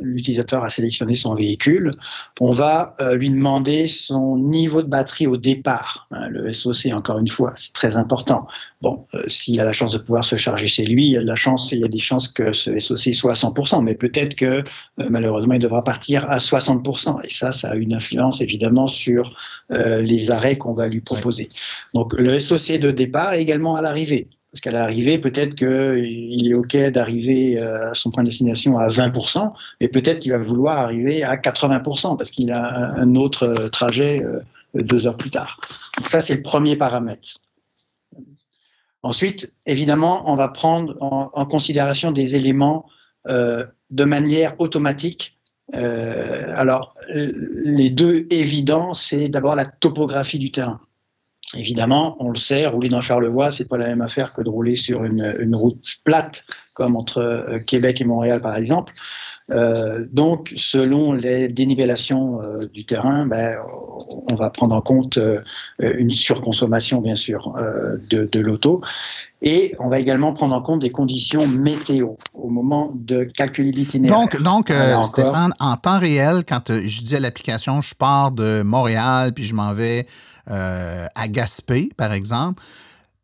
[0.00, 1.92] l'utilisateur a sélectionné son véhicule,
[2.40, 6.06] on va euh, lui demander son niveau de batterie au départ.
[6.10, 8.46] Hein, le SOC, encore une fois, c'est très important.
[8.82, 11.22] Bon, euh, s'il a la chance de pouvoir se charger chez lui, il y a,
[11.22, 14.34] la chance, il y a des chances que ce SOC soit à 100%, mais peut-être
[14.34, 14.62] que euh,
[15.08, 17.24] malheureusement, il devra partir à 60%.
[17.24, 19.36] Et ça, ça a une influence évidemment sur
[19.70, 21.48] euh, les arrêts qu'on va lui proposer.
[21.94, 24.28] Donc, le SOC de départ est également à l'arrivée.
[24.52, 29.50] Parce qu'à l'arrivée, peut-être qu'il est OK d'arriver à son point de destination à 20%,
[29.80, 34.20] mais peut-être qu'il va vouloir arriver à 80% parce qu'il a un autre trajet
[34.74, 35.58] deux heures plus tard.
[35.96, 37.38] Donc ça, c'est le premier paramètre.
[39.02, 42.86] Ensuite, évidemment, on va prendre en, considération des éléments
[43.28, 45.38] euh, de manière automatique.
[45.74, 50.80] Euh, alors, les deux évidents, c'est d'abord la topographie du terrain.
[51.54, 54.76] Évidemment, on le sait, rouler dans Charlevoix, c'est pas la même affaire que de rouler
[54.76, 58.92] sur une, une route plate, comme entre euh, Québec et Montréal, par exemple.
[59.52, 63.56] Euh, donc, selon les dénivellations euh, du terrain, ben,
[64.28, 65.40] on va prendre en compte euh,
[65.78, 67.54] une surconsommation, bien sûr,
[68.10, 68.82] de, de l'auto.
[69.42, 74.20] Et on va également prendre en compte des conditions météo au moment de calculer l'itinéraire.
[74.20, 78.62] Donc, donc euh, Stéphane, en temps réel, quand je dis à l'application, je pars de
[78.62, 80.06] Montréal, puis je m'en vais
[80.50, 82.62] euh, à Gaspé, par exemple,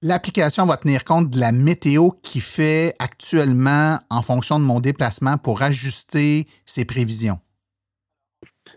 [0.03, 5.39] l'application va tenir compte de la météo qui fait actuellement en fonction de mon déplacement
[5.39, 7.39] pour ajuster ses prévisions.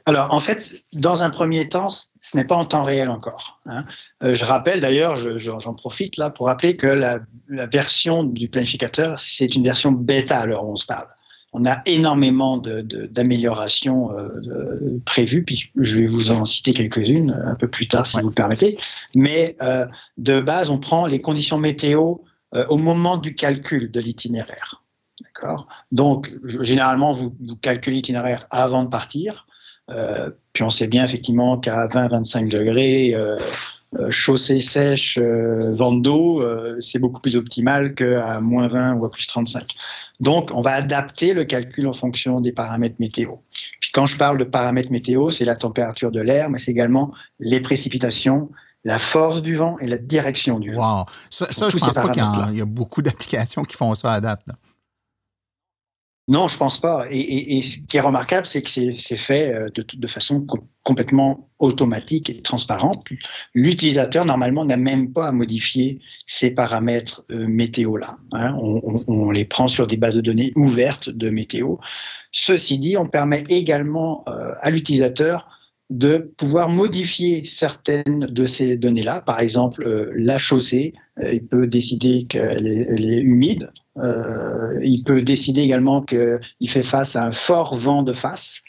[0.05, 3.59] Alors, en fait, dans un premier temps, ce n'est pas en temps réel encore.
[3.67, 3.85] Hein.
[4.23, 8.49] Euh, je rappelle d'ailleurs, j'en je, profite là pour rappeler que la, la version du
[8.49, 11.07] planificateur, c'est une version bêta à l'heure où on se parle.
[11.53, 14.29] On a énormément d'améliorations euh,
[15.05, 18.21] prévues, puis je vais vous en citer quelques-unes un peu plus tard si ouais.
[18.21, 18.77] vous le permettez.
[19.15, 19.85] Mais euh,
[20.17, 22.15] de base, on prend les conditions météo
[22.55, 24.83] euh, au moment du calcul de l'itinéraire.
[25.21, 25.67] D'accord?
[25.91, 29.45] Donc, généralement, vous, vous calculez l'itinéraire avant de partir.
[29.89, 33.37] Euh, puis on sait bien effectivement qu'à 20-25 degrés, euh,
[34.09, 36.43] chaussée sèche, euh, vent d'eau,
[36.81, 39.75] c'est beaucoup plus optimal qu'à moins 20 ou à plus 35.
[40.19, 43.31] Donc on va adapter le calcul en fonction des paramètres météo.
[43.79, 47.11] Puis quand je parle de paramètres météo, c'est la température de l'air, mais c'est également
[47.39, 48.49] les précipitations,
[48.85, 51.01] la force du vent et la direction du vent.
[51.01, 51.05] Wow.
[51.29, 52.23] Ça, ça je pense pas qu'il
[52.53, 54.41] y, y, a beaucoup d'applications qui font ça à date.
[54.47, 54.55] Là.
[56.31, 57.07] Non, je pense pas.
[57.11, 60.47] Et, ce qui est remarquable, c'est que c'est fait euh, de, façon
[60.81, 63.05] complètement automatique et transparente.
[63.53, 68.15] L'utilisateur, normalement, n'a même pas à modifier ces paramètres euh, météo-là.
[68.31, 68.57] Hein.
[68.61, 71.75] On, les prend sur des bases de données ouvertes de météo.
[72.31, 75.49] Ceci dit, on permet également euh, à l'utilisateur
[75.91, 79.21] de pouvoir modifier certaines de ces données-là.
[79.21, 79.83] Par exemple,
[80.15, 86.83] la chaussée, il peut décider qu'elle est humide, euh, il peut décider également qu'il fait
[86.83, 88.61] face à un fort vent de face.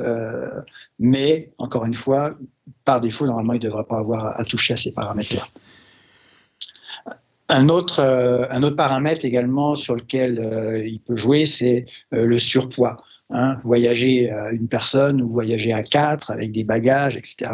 [0.00, 0.60] Euh,
[0.98, 2.36] mais encore une fois,
[2.84, 5.46] par défaut, normalement, il ne devrait pas avoir à toucher à ces paramètres-là.
[7.50, 10.40] Euh, un autre paramètre également sur lequel
[10.84, 13.02] il peut jouer, c'est le surpoids.
[13.30, 13.58] Hein.
[13.64, 17.50] voyager à une personne ou voyager à quatre avec des bagages, etc.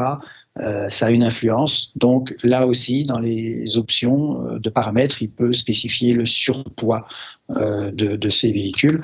[0.58, 1.92] Euh, ça a une influence.
[1.96, 7.06] Donc là aussi, dans les options euh, de paramètres, il peut spécifier le surpoids
[7.50, 9.02] euh, de, ces véhicules.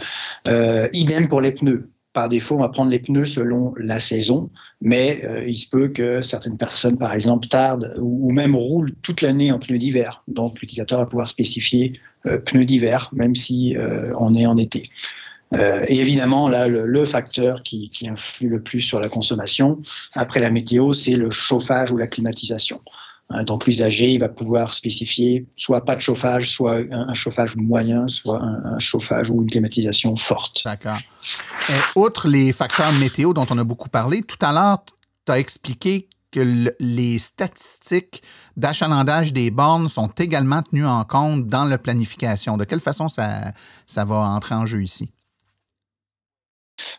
[0.93, 1.91] idem pour les pneus.
[2.13, 4.51] Par défaut, on va prendre les pneus selon la saison,
[4.81, 9.53] mais il se peut que certaines personnes, par exemple, tardent ou, même roulent toute l'année
[9.53, 10.23] en pneus d'hiver.
[10.27, 11.93] Donc l'utilisateur va pouvoir spécifier
[12.47, 13.77] pneus d'hiver, même si
[14.19, 14.85] on est en été.
[15.55, 19.81] Euh, et évidemment, là, le, facteur qui, influe le plus sur la consommation,
[20.15, 22.81] après la météo, c'est le chauffage ou la climatisation.
[23.31, 28.09] Hein, donc l'usager, il va pouvoir spécifier soit pas de chauffage, soit un, chauffage moyen,
[28.09, 30.63] soit un, chauffage ou une climatisation forte.
[30.65, 30.99] D'accord.
[31.95, 34.85] outre les facteurs météo dont on a beaucoup parlé, tout à l'heure,
[35.27, 38.23] tu as expliqué que les statistiques
[38.57, 42.57] d'achalandage des bornes sont également tenues en compte dans la planification.
[42.57, 43.55] De quelle façon ça
[44.05, 45.11] va entrer en jeu ici?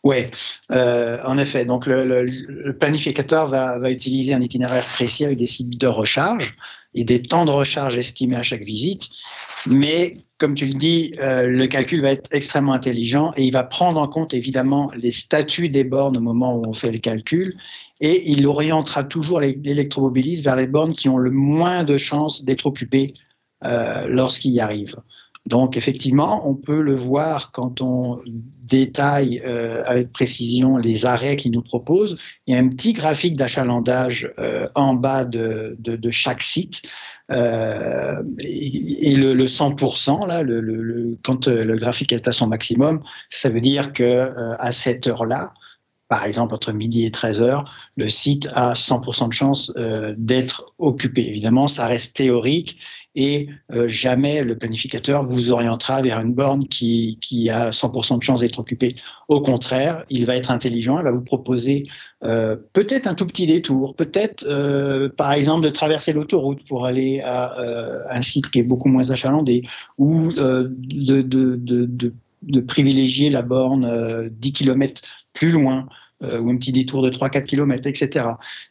[0.04, 0.26] Oui,
[0.72, 1.66] euh, en effet.
[1.66, 6.52] Donc le, planificateur va, utiliser un itinéraire précis avec des sites de recharge
[6.94, 9.10] et des temps de recharge estimés à chaque visite.
[9.66, 13.64] Mais comme tu le dis, euh, le calcul va être extrêmement intelligent et il va
[13.64, 17.56] prendre en compte évidemment les statuts des bornes au moment où on fait le calcul
[18.00, 22.68] et il orientera toujours l'électromobiliste vers les bornes qui ont le moins de chances d'être
[22.68, 23.14] occupées
[23.64, 24.96] euh, lorsqu'il y arrive.
[25.48, 28.20] Donc effectivement, on peut le voir quand on
[28.64, 32.18] détaille euh, avec précision les arrêts qu'il nous propose.
[32.46, 35.78] Il y a un petit graphique d'achalandage euh, en bas de,
[36.10, 36.82] chaque site.
[37.32, 40.44] Euh, et, le, 100%, là,
[41.24, 45.54] quand le graphique est à son maximum, ça veut dire que à cette heure-là,
[46.10, 49.74] par exemple entre midi et 13 heures, le site a 100% de chance
[50.18, 51.28] d'être occupé.
[51.30, 52.78] Évidemment, ça reste théorique
[53.18, 57.18] et euh, jamais le planificateur vous orientera vers une borne qui,
[57.52, 58.94] a 100% de chance d'être occupée.
[59.28, 61.88] Au contraire, il va être intelligent, il va vous proposer
[62.24, 67.20] euh, peut-être un tout petit détour, peut-être euh, par exemple de traverser l'autoroute pour aller
[67.22, 67.56] à
[68.12, 69.64] un site qui est beaucoup moins achalandé
[69.98, 75.02] ou de, de, privilégier la borne 10 km
[75.34, 75.88] plus loin
[76.24, 78.26] euh, ou un petit détour de 3-4 km, etc.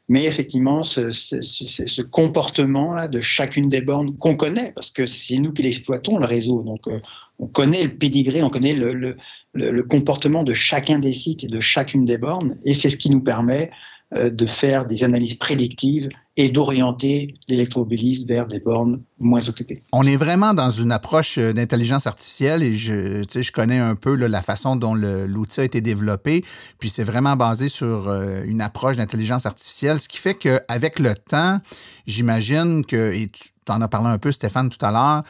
[0.08, 5.36] Mais effectivement, ce, ce, ce comportement-là de chacune des bornes qu'on connaît, parce que c'est
[5.36, 6.98] nous qui l'exploitons, le réseau, donc euh,
[7.38, 9.16] on connaît le pédigré, on connaît le, le,
[9.54, 13.10] le, comportement de chacun des sites et de chacune des bornes, et c'est ce qui
[13.10, 13.70] nous permet
[14.12, 19.82] de faire des analyses prédictives et d'orienter l'électromobiliste vers des bornes moins occupées.
[19.92, 24.14] On est vraiment dans une approche euh, d'intelligence artificielle et je, je connais un peu
[24.14, 26.44] la façon dont l'outil a été développé,
[26.78, 31.14] puis c'est vraiment basé sur euh, une approche d'intelligence artificielle, ce qui fait qu'avec le
[31.14, 31.60] temps,
[32.06, 35.22] j'imagine que, et tu en as parlé un peu Stéphane tout à l'heure,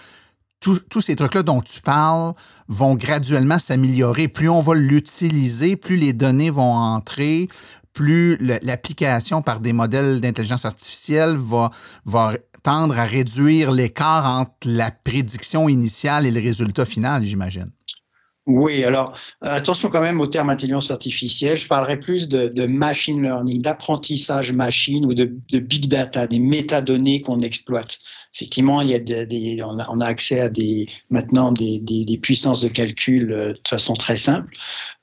[0.60, 2.32] tous ces trucs-là dont tu parles
[2.66, 4.26] vont graduellement s'améliorer.
[4.26, 7.46] Plus on va l'utiliser, plus les données vont entrer,
[7.96, 11.70] plus l'application par des modèles d'intelligence artificielle va,
[12.62, 17.70] tendre à réduire l'écart entre la prédiction initiale et le résultat final, j'imagine.
[18.46, 21.58] Oui, alors attention quand même au terme intelligence artificielle.
[21.58, 25.24] Je parlerai plus de, machine learning, d'apprentissage machine ou de,
[25.58, 27.98] big data, des métadonnées qu'on exploite.
[28.36, 33.32] Effectivement, il y a des, on, a, accès à des maintenant des, puissances de calcul
[33.32, 34.54] euh, de façon très simple.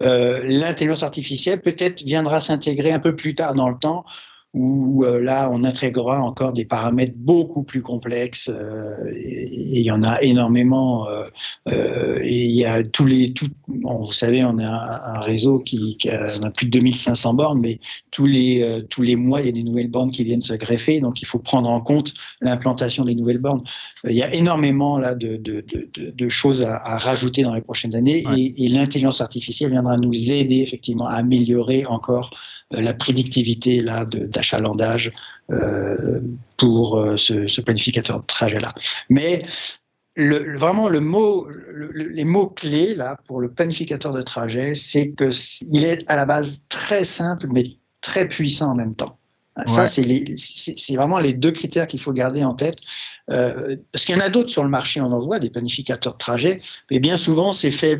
[0.03, 4.05] Euh, l'intelligence artificielle peut-être viendra s'intégrer un peu plus tard dans le temps
[4.53, 8.49] où euh, là, on intégrera encore des paramètres beaucoup plus complexes.
[8.53, 11.07] Euh, et il y en a énormément.
[11.09, 11.23] Euh,
[11.69, 15.59] euh et il y a tous les, tout, bon, vous savez, on a un, réseau
[15.59, 17.79] qui, qui a, a, plus de 2500 bornes, mais
[18.11, 20.53] tous les euh, tous les mois, il y a des nouvelles bornes qui viennent se
[20.53, 20.99] greffer.
[20.99, 23.63] Donc, il faut prendre en compte l'implantation des nouvelles bornes.
[24.07, 27.61] il y a énormément là de, de, de, de choses à, à, rajouter dans les
[27.61, 32.29] prochaines années, et, et l'intelligence artificielle viendra nous aider effectivement à améliorer encore
[32.71, 35.11] la prédictivité là d'achalandage
[35.51, 36.21] euh,
[36.57, 38.73] pour euh, ce, planificateur de trajet-là.
[39.09, 39.43] Mais
[40.15, 41.47] le, vraiment le mot,
[41.93, 45.31] les mots clés là pour le planificateur de trajet, c'est que
[45.71, 47.65] il est à la base très simple mais
[48.01, 49.17] très puissant en même temps.
[49.67, 52.77] Ça, c'est vraiment les deux critères qu'il faut garder en tête.
[53.29, 56.13] Euh, parce qu'il y en a d'autres sur le marché, on en voit des planificateurs
[56.13, 57.99] de trajet, mais bien souvent, c'est fait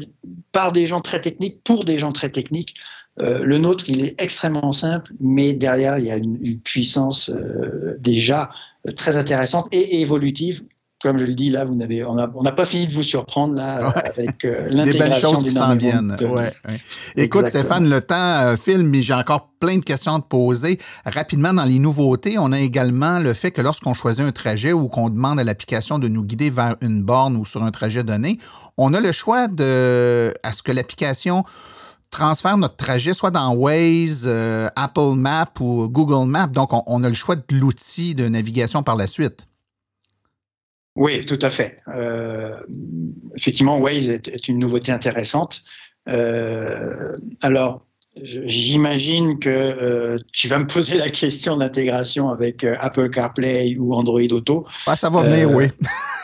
[0.52, 2.76] par des gens très techniques, pour des gens très techniques.
[3.20, 7.30] Euh, le nôtre, il est extrêmement simple, mais derrière, il y a une, une puissance
[7.30, 8.50] euh, déjà
[8.88, 10.64] euh, très intéressante et évolutive
[11.02, 13.90] comme je le dis, là, vous n'avez, on n'a pas fini de vous surprendre là
[13.90, 16.16] avec l'intégration des s'en viennent.
[16.22, 16.54] Ouais,
[17.18, 20.80] Écoute, Stéphane, le temps file, mais j'ai encore plein de questions à te poser.
[21.04, 24.88] Rapidement, dans les nouveautés, on a également le fait que lorsqu'on choisit un trajet ou
[24.88, 28.38] qu'on demande à l'application de nous guider vers une borne ou sur un trajet donné,
[28.78, 31.44] on a le choix de, à ce que l'application
[32.14, 36.48] transfère notre trajet soit dans Waze, euh, Apple Maps ou Google Maps.
[36.48, 39.48] Donc, on a le choix de l'outil de navigation par la suite.
[40.96, 41.80] Oui, tout à fait.
[41.88, 42.56] Euh,
[43.36, 45.64] effectivement, Waze est, une nouveauté intéressante.
[46.08, 47.86] Euh, alors,
[48.16, 54.68] j'imagine que tu vas me poser la question d'intégration avec Apple CarPlay ou Android Auto.
[54.86, 55.66] Ah, ça va venir, oui.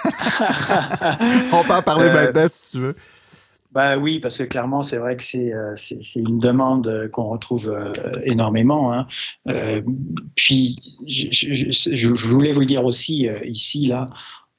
[1.51, 2.95] On peut en parler maintenant si tu veux.
[3.71, 5.51] Bah oui, parce que clairement, c'est vrai que c'est
[6.15, 7.71] une demande qu'on retrouve
[8.23, 8.93] énormément.
[8.93, 9.07] Hein.
[10.35, 14.07] puis, je, je, voulais vous le dire aussi ici, là,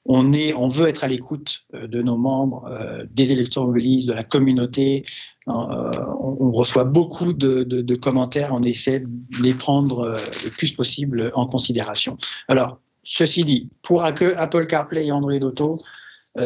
[0.06, 4.14] on, est, on veut être à l'écoute euh, de nos membres, euh, des électromobilistes, de
[4.14, 5.04] la communauté.
[5.48, 11.46] Euh, on, reçoit beaucoup de, commentaires, on essaie de les prendre le plus possible en
[11.46, 12.16] considération.
[12.48, 15.78] Alors, ceci dit, pour Apple CarPlay et Android Auto,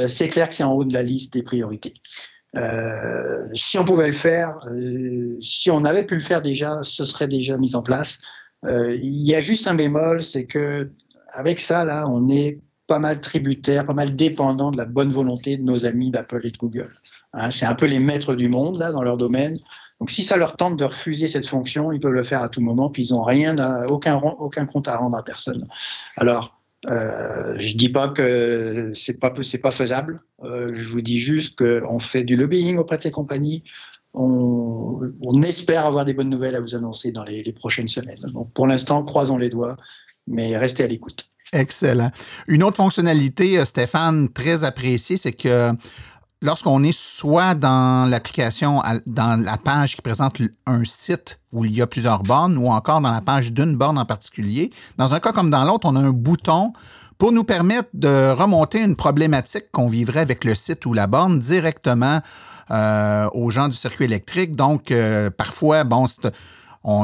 [0.08, 1.94] c'est clair que c'est en haut de la liste des priorités.
[3.54, 4.58] Si on pouvait le faire,
[5.40, 8.18] si on avait pu le faire déjà, ce serait déjà mis en place.
[8.64, 10.90] Il y a juste un bémol, c'est que
[11.30, 15.56] avec ça, là, on est pas mal tributaire, pas mal dépendant de la bonne volonté
[15.56, 16.90] de nos amis d'Apple et de Google.
[17.32, 19.56] Hein, c'est un peu les maîtres du monde là dans leur domaine.
[20.00, 22.60] Donc si ça leur tente de refuser cette fonction, ils peuvent le faire à tout
[22.60, 25.64] moment, puis ils n'ont rien, aucun, aucun compte à rendre à personne.
[26.16, 26.53] Alors,
[26.86, 30.20] euh, je dis pas que c'est pas pas faisable.
[30.42, 33.64] Euh, je vous dis juste qu'on fait du lobbying auprès de ces compagnies.
[34.12, 38.20] On, on, espère avoir des bonnes nouvelles à vous annoncer dans les, les prochaines semaines.
[38.32, 39.76] Donc pour l'instant, croisons les doigts,
[40.26, 41.30] mais restez à l'écoute.
[41.52, 42.10] Excellent.
[42.46, 45.72] Une autre fonctionnalité, euh, Stéphane, très appréciée, c'est que
[46.44, 51.80] lorsqu'on est soit dans l'application, dans la page qui présente un site où il y
[51.80, 55.32] a plusieurs bornes, ou encore dans la page d'une borne en particulier, dans un cas
[55.32, 56.72] comme dans l'autre, on a un bouton
[57.16, 61.38] pour nous permettre de remonter une problématique qu'on vivrait avec le site ou la borne
[61.38, 62.20] directement
[62.70, 64.54] euh, aux gens du circuit électrique.
[64.54, 66.30] Donc, euh, parfois, bon, c'est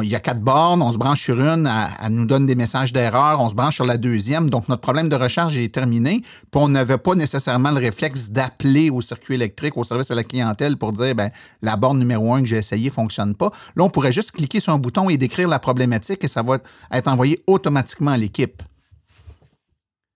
[0.03, 1.67] il y a quatre bornes, on se branche sur une,
[2.03, 5.09] elle, nous donne des messages d'erreur, on se branche sur la deuxième, donc notre problème
[5.09, 6.21] de recharge est terminé.
[6.21, 10.25] Puis on n'avait pas nécessairement le réflexe d'appeler au circuit électrique, au service à la
[10.25, 11.31] clientèle pour dire ben
[11.63, 13.51] la borne numéro un que j'ai essayé fonctionne pas.
[13.75, 16.59] Là, on pourrait juste cliquer sur un bouton et décrire la problématique et ça va
[16.93, 18.63] être envoyé automatiquement à l'équipe.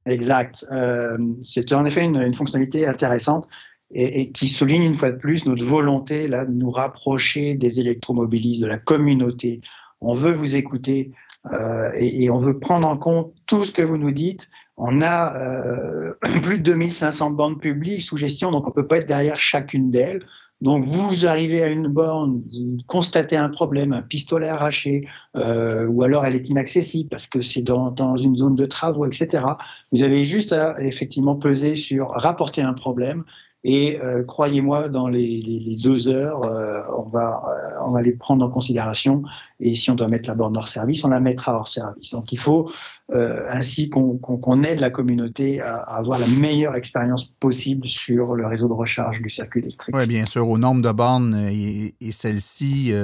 [0.04, 0.66] Exact.
[0.70, 3.48] Euh, c'est en effet une fonctionnalité intéressante
[3.94, 8.62] et, qui souligne une fois de plus notre volonté là, de nous rapprocher des électromobilistes,
[8.62, 9.60] de la communauté.
[10.00, 11.12] On veut vous écouter
[11.52, 14.48] euh, et, on veut prendre en compte tout ce que vous nous dites.
[14.76, 18.98] On a euh, plus de 2500 bandes publiques sous gestion, donc on ne peut pas
[18.98, 20.24] être derrière chacune d'elles.
[20.60, 26.02] Donc vous arrivez à une borne, vous constatez un problème, un pistolet arraché, euh, ou
[26.02, 29.44] alors elle est inaccessible parce que c'est dans, dans, une zone de travaux, etc.
[29.92, 33.24] Vous avez juste à effectivement peser sur rapporter un problème
[33.66, 38.44] et euh, croyez-moi, dans les, deux heures, euh, on, va, euh, on va les prendre
[38.44, 39.22] en considération.
[39.58, 42.10] Et si on doit mettre la borne hors service, on la mettra hors service.
[42.10, 42.70] Donc il faut
[43.10, 48.72] ainsi qu'on aide la communauté à, avoir la meilleure expérience possible sur le réseau de
[48.72, 49.94] recharge du circuit électrique.
[49.94, 52.94] Oui, bien sûr, au nombre de bornes et, et celles-ci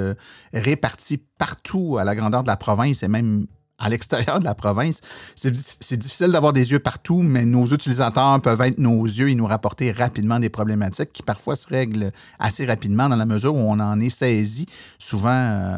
[0.53, 3.45] réparties partout à la grandeur de la province et même
[3.81, 5.01] à l'extérieur de la province.
[5.35, 5.51] C'est
[5.97, 9.91] difficile d'avoir des yeux partout, mais nos utilisateurs peuvent être nos yeux et nous rapporter
[9.91, 13.99] rapidement des problématiques qui parfois se règlent assez rapidement dans la mesure où on en
[13.99, 14.67] est saisi.
[14.99, 15.77] Souvent, euh,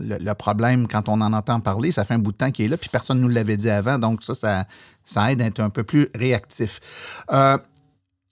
[0.00, 2.68] le, problème, quand on en entend parler, ça fait un bout de temps qu'il est
[2.68, 3.98] là, puis personne ne nous l'avait dit avant.
[3.98, 4.64] Donc ça,
[5.04, 6.80] ça, aide à être un peu plus réactif.
[7.30, 7.58] Euh,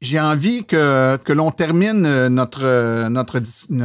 [0.02, 3.40] j'ai envie que, que l'on termine euh, notre, euh, notre,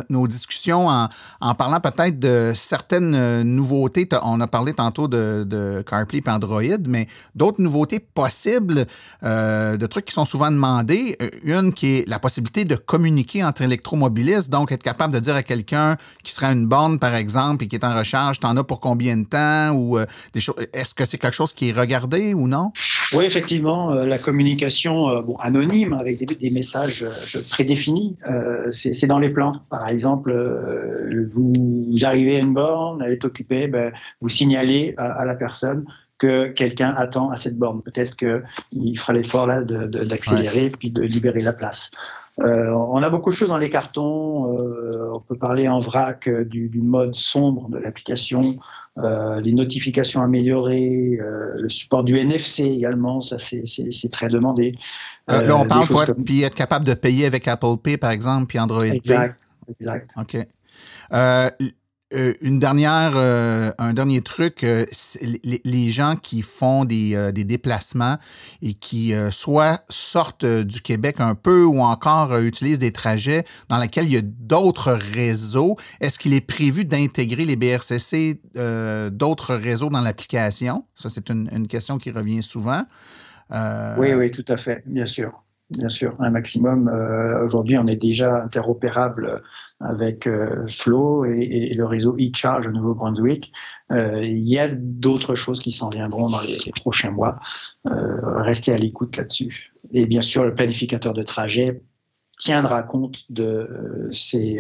[0.10, 1.10] nos discussions en,
[1.40, 4.10] en parlant peut-être de certaines euh, nouveautés.
[4.24, 8.88] On a parlé tantôt de, de CarPlay et Android, mais d'autres nouveautés possibles,
[9.24, 11.18] euh, de trucs qui sont souvent demandés.
[11.44, 15.44] Une qui est la possibilité de communiquer entre électromobilistes, donc être capable de dire à
[15.44, 18.80] quelqu'un qui serait une borne, par exemple, et qui est en recharge, t'en as pour
[18.80, 20.00] combien de temps ou
[20.34, 20.56] des choses.
[20.74, 22.72] Est-ce que c'est quelque chose qui est regardé ou non?
[23.14, 28.70] Oui, effectivement, euh, la communication euh, bon, anonyme avec des, des messages euh, prédéfinis, euh,
[28.72, 29.62] c'est dans les plans.
[29.70, 35.22] Par exemple, euh, vous, arrivez à une borne, elle est occupée, ben, vous signalez à,
[35.22, 35.86] à la personne
[36.18, 37.82] que quelqu'un attend à cette borne.
[37.82, 41.92] Peut-être qu'il fera l'effort là d'accélérer puis de libérer la place.
[42.44, 44.54] Euh, on a beaucoup de choses dans les cartons.
[44.54, 48.58] Euh, on peut parler en vrac euh, du, du mode sombre de l'application,
[49.00, 54.78] euh, les notifications améliorées, euh, le support du NFC également, ça c'est très demandé.
[55.28, 56.24] là, on parle pour être, comme...
[56.24, 59.76] puis être capable de payer avec Apple Pay, par exemple, puis Android exact, Pay.
[59.80, 60.12] Exact.
[60.18, 60.38] OK.
[62.14, 64.86] Euh, une dernière, euh, un dernier truc, euh,
[65.44, 68.16] les, gens qui font des, déplacements
[68.62, 74.06] et qui soit sortent du Québec un peu ou encore utilisent des trajets dans lesquels
[74.06, 78.40] il y a d'autres réseaux, est-ce qu'il est prévu d'intégrer les BRCC
[79.12, 80.86] d'autres réseaux dans l'application?
[80.96, 82.84] Ça, c'est une, question qui revient souvent.
[83.52, 85.44] Oui, oui, tout à fait, bien sûr.
[85.70, 86.90] Bien sûr, un maximum.
[87.44, 89.42] Aujourd'hui, on est déjà interopérable
[89.80, 91.38] avec euh, Flow et,
[91.72, 93.52] et, le réseau e-charge au Nouveau-Brunswick.
[93.92, 97.40] Euh, il y a d'autres choses qui s'en viendront dans les, les prochains mois.
[97.86, 99.74] Euh, restez à l'écoute là-dessus.
[99.92, 101.82] Et bien sûr, le planificateur de trajet
[102.40, 104.60] tiendra compte de ces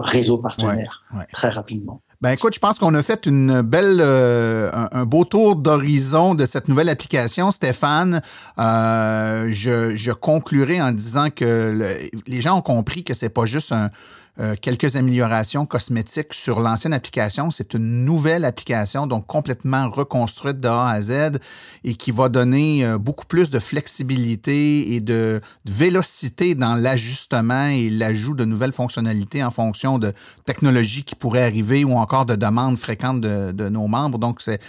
[0.00, 1.26] réseaux partenaires ouais, ouais.
[1.32, 2.02] très rapidement.
[2.22, 6.34] Ben écoute, je pense qu'on a fait une belle, euh, un, un, beau tour d'horizon
[6.34, 8.22] de cette nouvelle application, Stéphane.
[8.58, 13.44] Euh, je, je, conclurai en disant que le, les gens ont compris que c'est pas
[13.44, 13.90] juste un,
[14.38, 17.50] euh, quelques améliorations cosmétiques sur l'ancienne application.
[17.50, 21.38] C'est une nouvelle application, donc complètement reconstruite de A à Z
[21.84, 27.66] et qui va donner euh, beaucoup plus de flexibilité et de, de vélocité dans l'ajustement
[27.66, 30.12] et l'ajout de nouvelles fonctionnalités en fonction de
[30.44, 34.18] technologies qui pourraient arriver ou encore de demandes fréquentes de, de nos membres.
[34.18, 34.60] Donc, c'est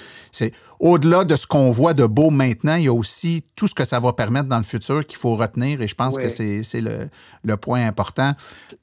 [0.79, 3.85] au-delà de ce qu'on voit de beau maintenant, il y a aussi tout ce que
[3.85, 6.23] ça va permettre dans le futur qu'il faut retenir et je pense oui.
[6.23, 7.09] que c'est le,
[7.43, 8.33] le, point important.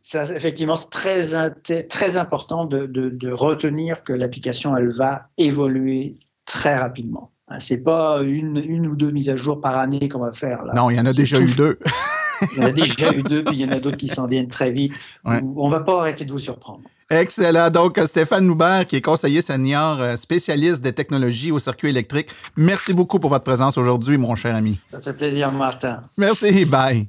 [0.02, 1.50] Ça, effectivement, c'est très,
[1.84, 6.16] très important de, de, de retenir que l'application, elle va évoluer
[6.46, 7.30] très rapidement.
[7.60, 10.64] C'est pas une, une ou deux mises à jour par année qu'on va faire.
[10.64, 10.74] Là.
[10.74, 11.78] Non, il y en a déjà eu deux.
[12.56, 14.26] il y en a déjà eu deux, puis il y en a d'autres qui s'en
[14.26, 14.94] viennent très vite.
[15.24, 15.40] Ouais.
[15.56, 16.82] On va pas arrêter de vous surprendre.
[17.10, 17.70] Excellent.
[17.70, 22.28] Donc, Stéphane Moubert, qui est conseiller senior spécialiste des technologies au circuit électrique.
[22.56, 24.78] Merci beaucoup pour votre présence aujourd'hui, mon cher ami.
[24.90, 26.00] Ça fait plaisir, Martin.
[26.18, 26.64] Merci.
[26.64, 27.08] Bye.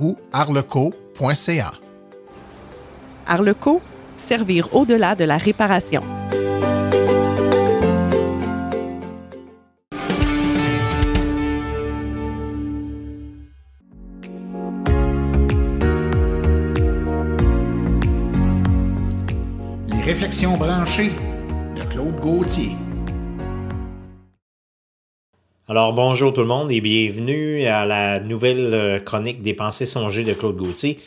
[0.00, 1.72] ou arleco.ca.
[3.26, 3.80] Arleco,
[4.16, 6.02] servir au-delà de la réparation.
[19.88, 21.12] Les réflexions branchées
[21.76, 22.76] de Claude Gauthier.
[25.70, 30.32] Alors bonjour tout le monde et bienvenue à la nouvelle chronique des pensées songées de
[30.32, 30.98] Claude Gauthier.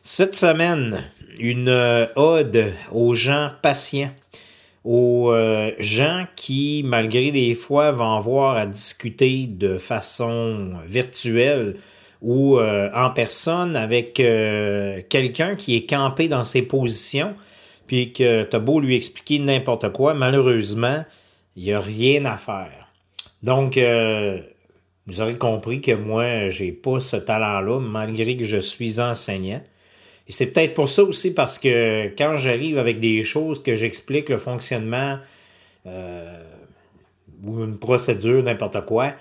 [0.00, 1.04] Cette semaine,
[1.38, 1.68] une
[2.16, 4.14] ode aux gens patients,
[4.84, 5.34] aux
[5.78, 11.76] gens qui, malgré des fois, vont avoir à discuter de façon virtuelle
[12.22, 17.34] ou en personne avec quelqu'un qui est campé dans ses positions,
[17.86, 21.04] puis que t'as beau lui expliquer n'importe quoi, malheureusement,
[21.54, 22.85] il n'y a rien à faire.
[23.46, 24.40] Donc, euh,
[25.06, 29.60] vous aurez compris que moi, j'ai pas ce talent-là, malgré que je suis enseignant.
[30.28, 34.30] Et c'est peut-être pour ça aussi parce que quand j'arrive avec des choses que j'explique
[34.30, 35.18] le fonctionnement,
[35.86, 36.42] euh,
[37.44, 39.12] ou une procédure, n'importe quoi,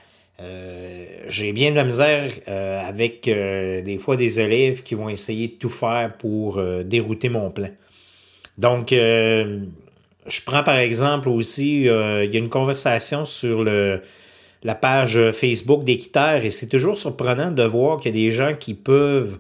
[0.41, 5.53] euh, j'ai bien de la misère avec des fois des élèves qui vont essayer de
[5.53, 7.69] tout faire pour dérouter mon plan.
[8.57, 8.91] Donc,
[10.28, 14.01] je prends par exemple aussi, il y a une conversation sur le,
[14.63, 18.53] la page Facebook d'Équiterre et c'est toujours surprenant de voir qu'il y a des gens
[18.59, 19.38] qui peuvent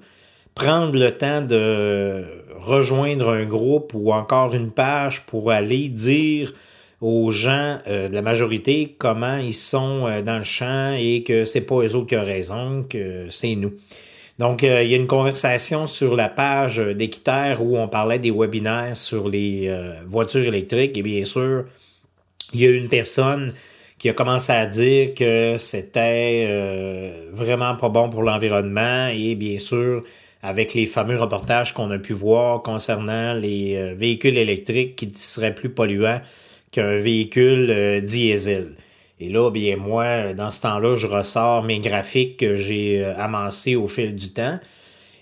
[0.53, 2.23] prendre le temps de
[2.59, 6.53] rejoindre un groupe ou encore une page pour aller dire
[7.01, 11.45] aux gens euh, de la majorité comment ils sont euh, dans le champ et que
[11.45, 13.73] c'est pas eux autres qui ont raison, que c'est nous.
[14.37, 18.31] Donc, euh, il y a une conversation sur la page d'Équiterre où on parlait des
[18.31, 19.73] webinaires sur les
[20.05, 21.65] voitures électriques et bien sûr,
[22.53, 23.53] il y a une personne
[23.97, 26.47] qui a commencé à dire que c'était
[27.31, 30.03] vraiment pas bon pour l'environnement et bien sûr,
[30.43, 35.69] avec les fameux reportages qu'on a pu voir concernant les véhicules électriques qui seraient plus
[35.69, 36.19] polluants
[36.75, 38.75] qu'un véhicule euh, diesel.
[39.19, 43.75] Et là, bien moi, dans ce temps-là, je ressors mes graphiques que j'ai euh, amassés
[43.75, 44.59] au fil du temps.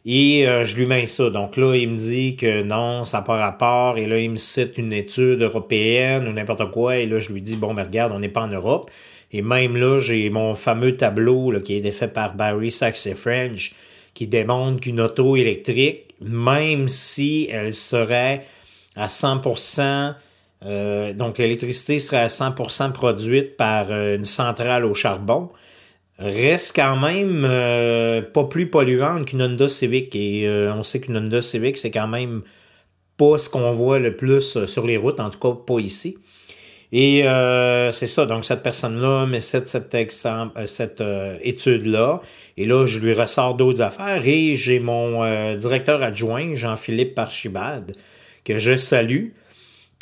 [0.06, 1.30] Et euh, je lui mets ça.
[1.30, 3.98] Donc là, il me dit que non, ça n'a pas rapport.
[3.98, 6.98] Et là, il me cite une étude européenne ou n'importe quoi.
[6.98, 8.90] Et là, je lui dis, bon, mais regarde, on n'est pas en Europe.
[9.32, 13.14] Et même là, j'ai mon fameux tableau là, qui a été fait par Barry Sachs
[13.16, 13.74] French
[14.14, 18.46] qui démontre qu'une auto électrique, même si elle serait
[18.96, 20.14] à 100%
[20.66, 25.50] euh, donc l'électricité serait à 100% produite par euh, une centrale au charbon,
[26.20, 30.16] reste quand même euh, pas plus polluante qu'une Honda Civic.
[30.16, 32.44] Et on sait qu'une Honda Civic, c'est quand même
[33.18, 36.18] pas ce qu'on voit le plus sur les routes, en tout cas pas ici.
[36.92, 37.24] Et
[37.92, 41.04] c'est ça, donc cette personne-là met cette, cet exemple, cette
[41.42, 42.22] étude-là,
[42.56, 47.96] et là, je lui ressors d'autres affaires, et j'ai mon directeur adjoint, Jean-Philippe Parchibald,
[48.46, 49.30] que je salue,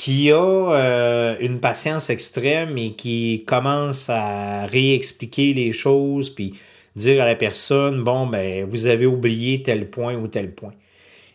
[0.02, 6.56] qui a euh, une patience extrême et qui commence à réexpliquer les choses puis
[6.96, 10.74] dire à la personne bon ben vous avez oublié tel point ou tel point.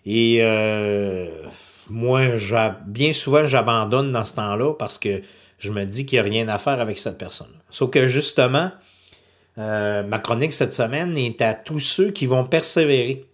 [0.05, 1.29] Et euh,
[1.89, 2.23] moi
[2.87, 5.23] bien souvent j'abandonne dans ce temps-là parce que
[5.61, 7.55] je me dis qu'il n'y a rien à faire avec cette personne.
[7.71, 8.73] Sauf que justement
[9.59, 13.27] euh, ma chronique cette semaine est à tous ceux qui vont persévérer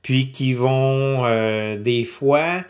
[0.00, 2.64] puis qui vont des fois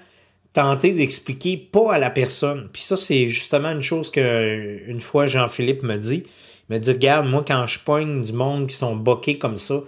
[0.52, 2.68] tenter d'expliquer pas à la personne.
[2.72, 6.24] Puis ça, c'est justement une chose que une fois Jean-Philippe me dit.
[6.68, 9.82] Il m'a dit, regarde, moi, quand je pogne du monde qui sont boqués comme ça,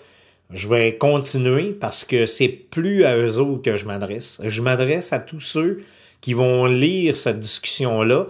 [0.53, 4.41] je vais continuer parce que c'est plus à eux autres que je m'adresse.
[4.45, 5.83] Je m'adresse à tous ceux
[6.21, 8.27] qui vont lire cette discussion-là,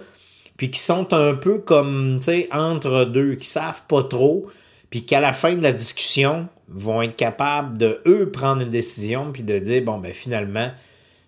[0.56, 4.48] puis qui sont un peu comme, tu sais, entre deux, qui savent pas trop,
[4.90, 9.32] puis qu'à la fin de la discussion, vont être capables de, eux, prendre une décision,
[9.32, 10.70] puis de dire, bon, ben finalement,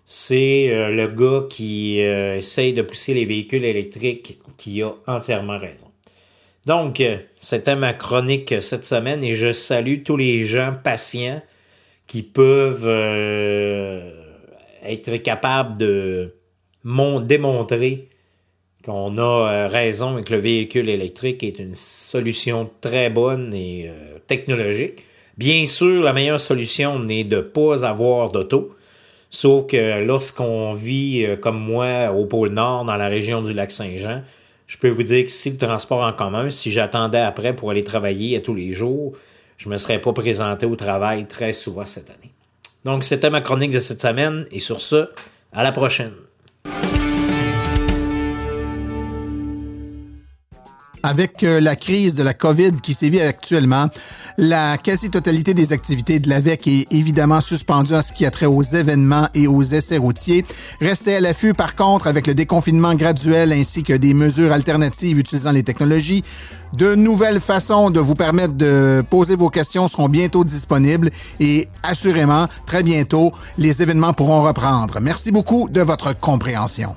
[0.05, 5.57] c'est euh, le gars qui euh, essaye de pousser les véhicules électriques qui a entièrement
[5.57, 5.87] raison.
[6.65, 11.41] Donc, euh, c'était ma chronique cette semaine et je salue tous les gens patients
[12.07, 12.87] qui peuvent
[14.83, 16.35] être capables de
[16.83, 18.09] démontrer
[18.85, 23.89] qu'on a raison et que le véhicule électrique est une solution très bonne et
[24.27, 25.05] technologique.
[25.37, 28.75] Bien sûr, la meilleure solution n'est de pas avoir d'auto.
[29.33, 33.71] Sauf que lorsqu'on vit euh, comme moi au pôle Nord, dans la région du lac
[33.71, 34.21] Saint-Jean,
[34.67, 37.83] je peux vous dire que si le transport en commun, si j'attendais après pour aller
[37.83, 39.13] travailler à tous les jours,
[39.57, 42.31] je me serais pas présenté au travail très souvent cette année.
[42.85, 45.09] Donc, c'était ma chronique de cette semaine et sur ce,
[45.51, 46.13] à la prochaine.
[51.05, 53.89] Avec euh, la crise de la COVID qui sévit actuellement,
[54.37, 58.63] la quasi-totalité des activités de l'AVEC est évidemment suspendue en ce qui a trait aux
[58.63, 60.45] événements et aux essais routiers.
[60.79, 65.51] Restez à l'affût, par contre, avec le déconfinement graduel ainsi que des mesures alternatives utilisant
[65.51, 66.23] les technologies.
[66.71, 72.47] De nouvelles façons de vous permettre de poser vos questions seront bientôt disponibles et assurément,
[72.65, 74.99] très bientôt, les événements pourront reprendre.
[75.01, 76.95] Merci beaucoup de votre compréhension.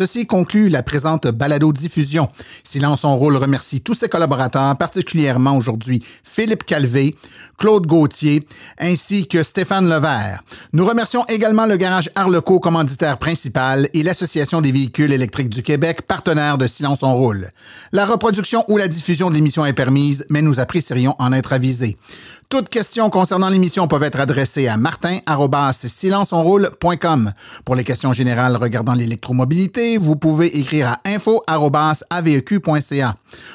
[0.00, 2.30] Ceci conclut la présente balado-diffusion.
[2.64, 7.14] Silence son rôle remercie tous ses collaborateurs, particulièrement aujourd'hui Philippe Calvé,
[7.58, 8.42] Claude Gauthier,
[8.78, 10.42] ainsi que Stéphane Levert.
[10.72, 16.00] Nous remercions également le garage Arleco, commanditaire principal, et l'Association des véhicules électriques du Québec,
[16.08, 17.50] partenaire de Silence on roule.
[17.92, 21.98] La reproduction ou la diffusion de l'émission est permise, mais nous apprécierions en être avisés.
[22.50, 27.32] Toutes questions concernant l'émission peuvent être adressées à martin.silenceonroule.com.
[27.64, 33.14] Pour les questions générales regardant l'électromobilité, vous pouvez écrire à info.aveq.ca.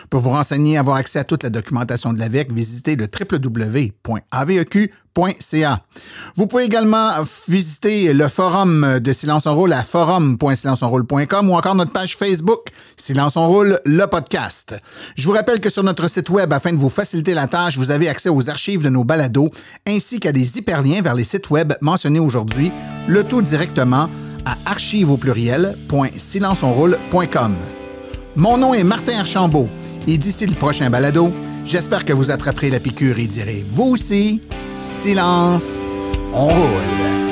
[0.10, 4.88] Pour vous renseigner et avoir accès à toute la documentation de l'AVEC, visitez le www.aveq.ca.
[6.36, 7.12] Vous pouvez également
[7.48, 12.66] visiter le forum de Silence on Roule à forum.silenceonroule.com ou encore notre page Facebook
[12.98, 14.76] Silence on Roule, le podcast.
[15.16, 17.92] Je vous rappelle que sur notre site web, afin de vous faciliter la tâche, vous
[17.92, 19.52] avez accès aux archives de nos balados
[19.88, 22.74] ainsi qu'à des hyperliens vers les sites web mentionnés aujourd'hui,
[23.08, 24.10] le tout directement
[24.46, 27.56] à archive au pluriel.silenceonroule.com.
[28.36, 29.70] Mon nom est Martin Archambault
[30.08, 31.32] et d'ici le prochain balado,
[31.66, 34.42] j'espère que vous attraperez la piqûre et direz vous aussi,
[34.86, 35.78] silence,
[36.34, 37.25] on roule.